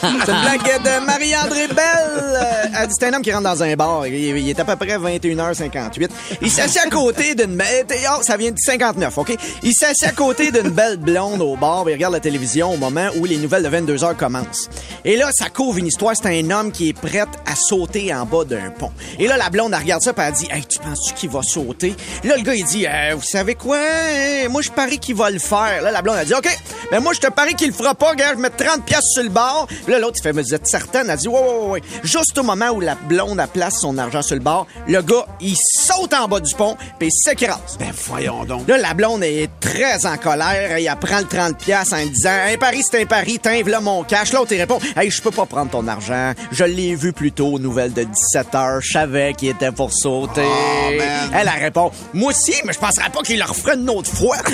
C'est 0.00 0.08
une 0.08 0.40
blague 0.40 0.82
de 0.82 1.06
Marie-André 1.06 1.68
Belle. 1.68 1.76
Euh, 2.18 2.80
Elle 2.80 2.88
dit, 2.88 2.94
c'est 2.98 3.06
un 3.06 3.14
homme 3.14 3.22
qui 3.22 3.30
rentre 3.32 3.44
dans 3.44 3.62
un 3.62 3.74
bar. 3.76 4.06
Il, 4.06 4.48
est 4.48 4.58
à 4.58 4.64
peu 4.64 4.74
près 4.74 4.98
21h58. 4.98 6.10
Il 6.40 6.50
s'assied 6.50 6.80
à 6.84 6.90
côté 6.90 7.34
d'une 7.36 7.56
belle... 7.56 7.86
Oh, 8.10 8.20
ça 8.22 8.36
vient 8.36 8.50
de 8.50 8.58
59, 8.58 9.16
OK? 9.18 9.36
Il 9.62 9.72
s'assied 9.72 10.08
à 10.08 10.12
côté 10.12 10.50
d'une 10.50 10.70
belle 10.70 10.96
blonde 10.96 11.40
au 11.40 11.56
bar 11.56 11.84
il 11.88 11.92
regarde 11.92 12.14
la 12.14 12.20
télévision 12.20 12.72
au 12.72 12.76
moment 12.76 13.08
où 13.16 13.24
les 13.26 13.36
nouvelles 13.36 13.62
de 13.62 13.68
22h 13.68 14.16
commencent. 14.16 14.68
Et 15.04 15.16
là, 15.16 15.30
ça 15.32 15.50
couvre 15.50 15.78
une 15.78 15.86
histoire. 15.86 16.14
C'est 16.16 16.26
un 16.26 16.50
homme 16.50 16.72
qui 16.72 16.88
est 16.88 16.98
prêt 16.98 17.20
à 17.20 17.54
sauter 17.54 18.12
en 18.12 18.26
bas 18.26 18.44
d'un 18.44 18.70
pont. 18.70 18.92
Et 19.18 19.28
là, 19.28 19.36
la 19.36 19.50
blonde, 19.50 19.72
elle 19.72 19.82
regarde 19.82 20.02
ça 20.02 20.10
et 20.10 20.20
elle 20.20 20.32
dit, 20.32 20.48
hey, 20.50 20.64
tu 20.64 20.78
penses-tu 20.80 21.14
qu'il 21.14 21.30
va 21.30 21.42
sauter? 21.42 21.94
Là, 22.24 22.36
le 22.36 22.42
gars, 22.42 22.54
il 22.54 22.64
dit, 22.64 22.86
Euh, 22.86 23.14
vous 23.14 23.22
savez 23.22 23.54
quoi? 23.54 23.71
Hein, 23.74 24.48
Moi, 24.50 24.62
je 24.62 24.70
parie 24.70 24.98
qu'il 24.98 25.14
va 25.14 25.30
le 25.30 25.38
faire. 25.38 25.82
Là, 25.82 25.90
la 25.90 26.02
blonde, 26.02 26.16
a 26.16 26.24
dit, 26.24 26.34
OK, 26.34 26.48
mais 26.90 27.00
moi, 27.00 27.12
je 27.14 27.20
te 27.20 27.28
parie 27.30 27.54
qu'il 27.54 27.68
le 27.68 27.72
fera 27.74 27.94
pas. 27.94 28.10
Regarde, 28.10 28.36
je 28.36 28.42
mets 28.42 28.50
30 28.50 28.84
pièces 28.84 29.06
sur 29.12 29.22
le 29.22 29.28
bord. 29.28 29.66
Puis 29.68 29.92
là, 29.92 29.98
l'autre, 29.98 30.16
il 30.18 30.22
fait, 30.22 30.32
mais 30.32 30.42
vous 30.42 30.54
êtes 30.54 30.66
certaine? 30.66 31.08
Elle 31.08 31.16
dit, 31.16 31.28
ouais, 31.28 31.38
ouais, 31.40 31.48
ouais, 31.48 31.70
ouais. 31.70 31.82
Juste 32.02 32.36
au 32.38 32.42
moment 32.42 32.70
où 32.70 32.80
la 32.80 32.94
blonde, 32.94 33.40
elle 33.40 33.48
place 33.48 33.80
son 33.80 33.96
argent 33.98 34.22
sur 34.22 34.34
le 34.34 34.42
bord, 34.42 34.66
le 34.86 35.00
gars, 35.02 35.26
il 35.40 35.56
saute 35.56 36.12
en 36.14 36.28
bas 36.28 36.40
du 36.40 36.54
pont 36.54 36.76
puis 36.98 37.08
il 37.08 37.12
s'écrase. 37.12 37.76
Ben, 37.78 37.92
voyons 38.06 38.44
donc. 38.44 38.68
Là, 38.68 38.78
la 38.78 38.94
blonde 38.94 39.22
est 39.24 39.48
très 39.60 40.06
en 40.06 40.16
colère. 40.16 40.76
Elle 40.76 40.96
prend 41.00 41.18
le 41.18 41.26
30 41.26 41.58
pièces 41.58 41.92
en 41.92 42.04
disant, 42.06 42.30
un 42.52 42.56
pari, 42.56 42.82
c'est 42.82 43.02
un 43.02 43.06
pari, 43.06 43.38
t'inves 43.38 43.68
là 43.68 43.80
mon 43.80 44.04
cash. 44.04 44.32
L'autre, 44.32 44.52
il 44.52 44.58
répond, 44.58 44.78
hey, 44.96 45.10
je 45.10 45.22
peux 45.22 45.30
pas 45.30 45.46
prendre 45.46 45.70
ton 45.70 45.86
argent. 45.88 46.32
Je 46.50 46.64
l'ai 46.64 46.94
vu 46.94 47.12
plus 47.12 47.32
tôt, 47.32 47.58
nouvelle 47.58 47.92
de 47.92 48.04
17 48.04 48.54
heures. 48.54 48.80
Je 48.80 48.92
savais 48.92 49.34
qu'il 49.34 49.48
était 49.48 49.72
pour 49.72 49.92
sauter. 49.92 50.42
elle, 50.90 51.50
elle 51.54 51.62
répond, 51.62 51.90
moi 52.12 52.30
aussi, 52.30 52.54
mais 52.64 52.72
je 52.72 52.78
penserais 52.78 53.10
pas 53.10 53.22
qu'il 53.22 53.38
le 53.38 53.44
une 53.70 53.88
autre 53.90 54.10
fois. 54.14 54.36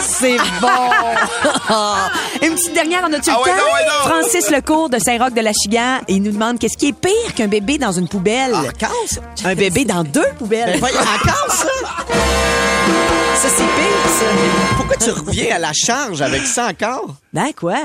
C'est 0.00 0.36
bon! 0.60 0.68
Une 2.42 2.54
petite 2.54 2.74
dernière, 2.74 3.02
on 3.08 3.12
a-tu 3.12 3.30
le 3.30 3.36
Ah 3.36 3.40
ouais, 3.42 3.50
temps? 3.50 3.56
non, 3.56 3.64
ouais, 3.64 3.84
non. 3.86 4.08
Francis 4.10 4.50
Lecourt 4.50 4.88
de 4.90 4.98
Saint-Roch 4.98 5.32
de 5.34 5.40
la 5.40 5.52
Chigan, 5.52 5.98
il 6.08 6.22
nous 6.22 6.32
demande 6.32 6.58
qu'est-ce 6.58 6.76
qui 6.76 6.88
est 6.88 6.92
pire 6.92 7.34
qu'un 7.34 7.48
bébé 7.48 7.78
dans 7.78 7.92
une 7.92 8.08
poubelle? 8.08 8.54
Un 9.44 9.54
bébé 9.54 9.84
dans 9.84 10.04
deux 10.04 10.28
poubelles. 10.38 10.80
Ben, 10.80 10.88
encore 10.88 11.50
ça? 11.52 11.68
Ça, 13.36 13.48
c'est 13.48 13.56
pire, 13.56 14.10
ça. 14.18 14.24
Pourquoi 14.76 14.96
tu 14.96 15.10
reviens 15.10 15.56
à 15.56 15.58
la 15.58 15.72
charge 15.72 16.22
avec 16.22 16.46
ça 16.46 16.68
encore? 16.68 17.14
Ben, 17.32 17.50
quoi? 17.58 17.76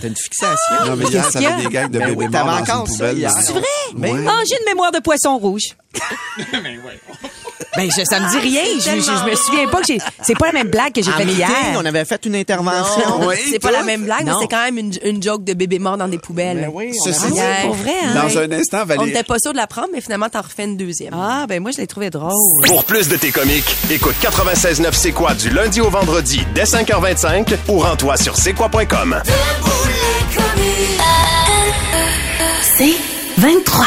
T'as 0.00 0.08
une 0.08 0.16
fixation? 0.16 0.74
Non, 0.86 0.96
mais 0.96 1.04
hier, 1.06 1.24
ça 1.24 1.30
qu'il 1.32 1.42
y 1.42 1.46
a? 1.46 1.54
avait 1.54 1.62
des 1.64 1.68
gags 1.70 1.90
de 1.90 1.98
Ben 1.98 2.08
bébé 2.10 2.24
oui, 2.26 2.30
t'avais 2.30 2.44
mort 2.44 2.62
dans 2.62 2.84
une 2.86 2.92
poubelle. 2.92 3.30
C'est 3.42 3.52
vrai? 3.52 3.62
Ouais. 3.96 4.24
Ah, 4.28 4.42
j'ai 4.48 4.56
une 4.58 4.64
mémoire 4.66 4.92
de 4.92 4.98
poisson 4.98 5.38
rouge. 5.38 5.76
Ben, 7.76 7.90
je, 7.90 8.04
ça 8.04 8.20
me 8.20 8.30
dit 8.30 8.38
rien. 8.38 8.62
Je, 8.78 9.00
je, 9.00 9.00
je 9.00 9.30
me 9.30 9.34
souviens 9.36 9.66
pas 9.68 9.80
que 9.80 9.86
j'ai. 9.86 9.98
C'est 10.22 10.36
pas 10.38 10.46
la 10.46 10.52
même 10.52 10.68
blague 10.68 10.92
que 10.92 11.02
j'ai 11.02 11.10
faite 11.10 11.28
hier. 11.28 11.48
on 11.76 11.84
avait 11.84 12.04
fait 12.04 12.24
une 12.26 12.36
intervention. 12.36 13.18
Non, 13.20 13.30
c'est 13.50 13.58
pas 13.58 13.70
la 13.72 13.82
même 13.82 14.04
blague, 14.04 14.24
Non. 14.26 14.34
mais 14.34 14.38
c'est 14.42 14.48
quand 14.48 14.64
même 14.64 14.78
une, 14.78 14.92
une 15.04 15.22
joke 15.22 15.44
de 15.44 15.54
bébé 15.54 15.78
mort 15.78 15.96
dans 15.96 16.08
des 16.08 16.18
poubelles. 16.18 16.58
Ben 16.60 16.70
oui, 16.72 16.92
on 17.00 17.04
Ceci 17.04 17.32
dit. 17.32 17.40
Pour 17.62 17.74
vrai, 17.74 17.92
hein? 18.04 18.14
Dans 18.14 18.38
un 18.38 18.52
instant, 18.52 18.78
On 18.82 18.86
Valérie. 18.86 19.06
n'était 19.08 19.22
pas 19.24 19.38
sûr 19.38 19.52
de 19.52 19.56
la 19.56 19.66
prendre, 19.66 19.88
mais 19.92 20.00
finalement, 20.00 20.28
t'en 20.28 20.42
refais 20.42 20.64
une 20.64 20.76
deuxième. 20.76 21.14
Ah, 21.14 21.46
ben 21.48 21.60
moi, 21.60 21.70
je 21.72 21.78
l'ai 21.78 21.86
trouvé 21.86 22.10
drôle. 22.10 22.32
Pour 22.66 22.84
plus 22.84 23.08
de 23.08 23.16
tes 23.16 23.30
comiques, 23.30 23.76
écoute 23.90 24.14
96.9 24.22 24.88
C'est 24.92 25.12
quoi 25.12 25.34
du 25.34 25.50
lundi 25.50 25.80
au 25.80 25.90
vendredi 25.90 26.44
dès 26.54 26.64
5h25 26.64 27.54
ou 27.68 27.78
rends-toi 27.80 28.16
sur 28.16 28.36
c'est 28.36 28.52
quoi.com. 28.52 29.20
C'est 32.76 32.94
23. 33.38 33.86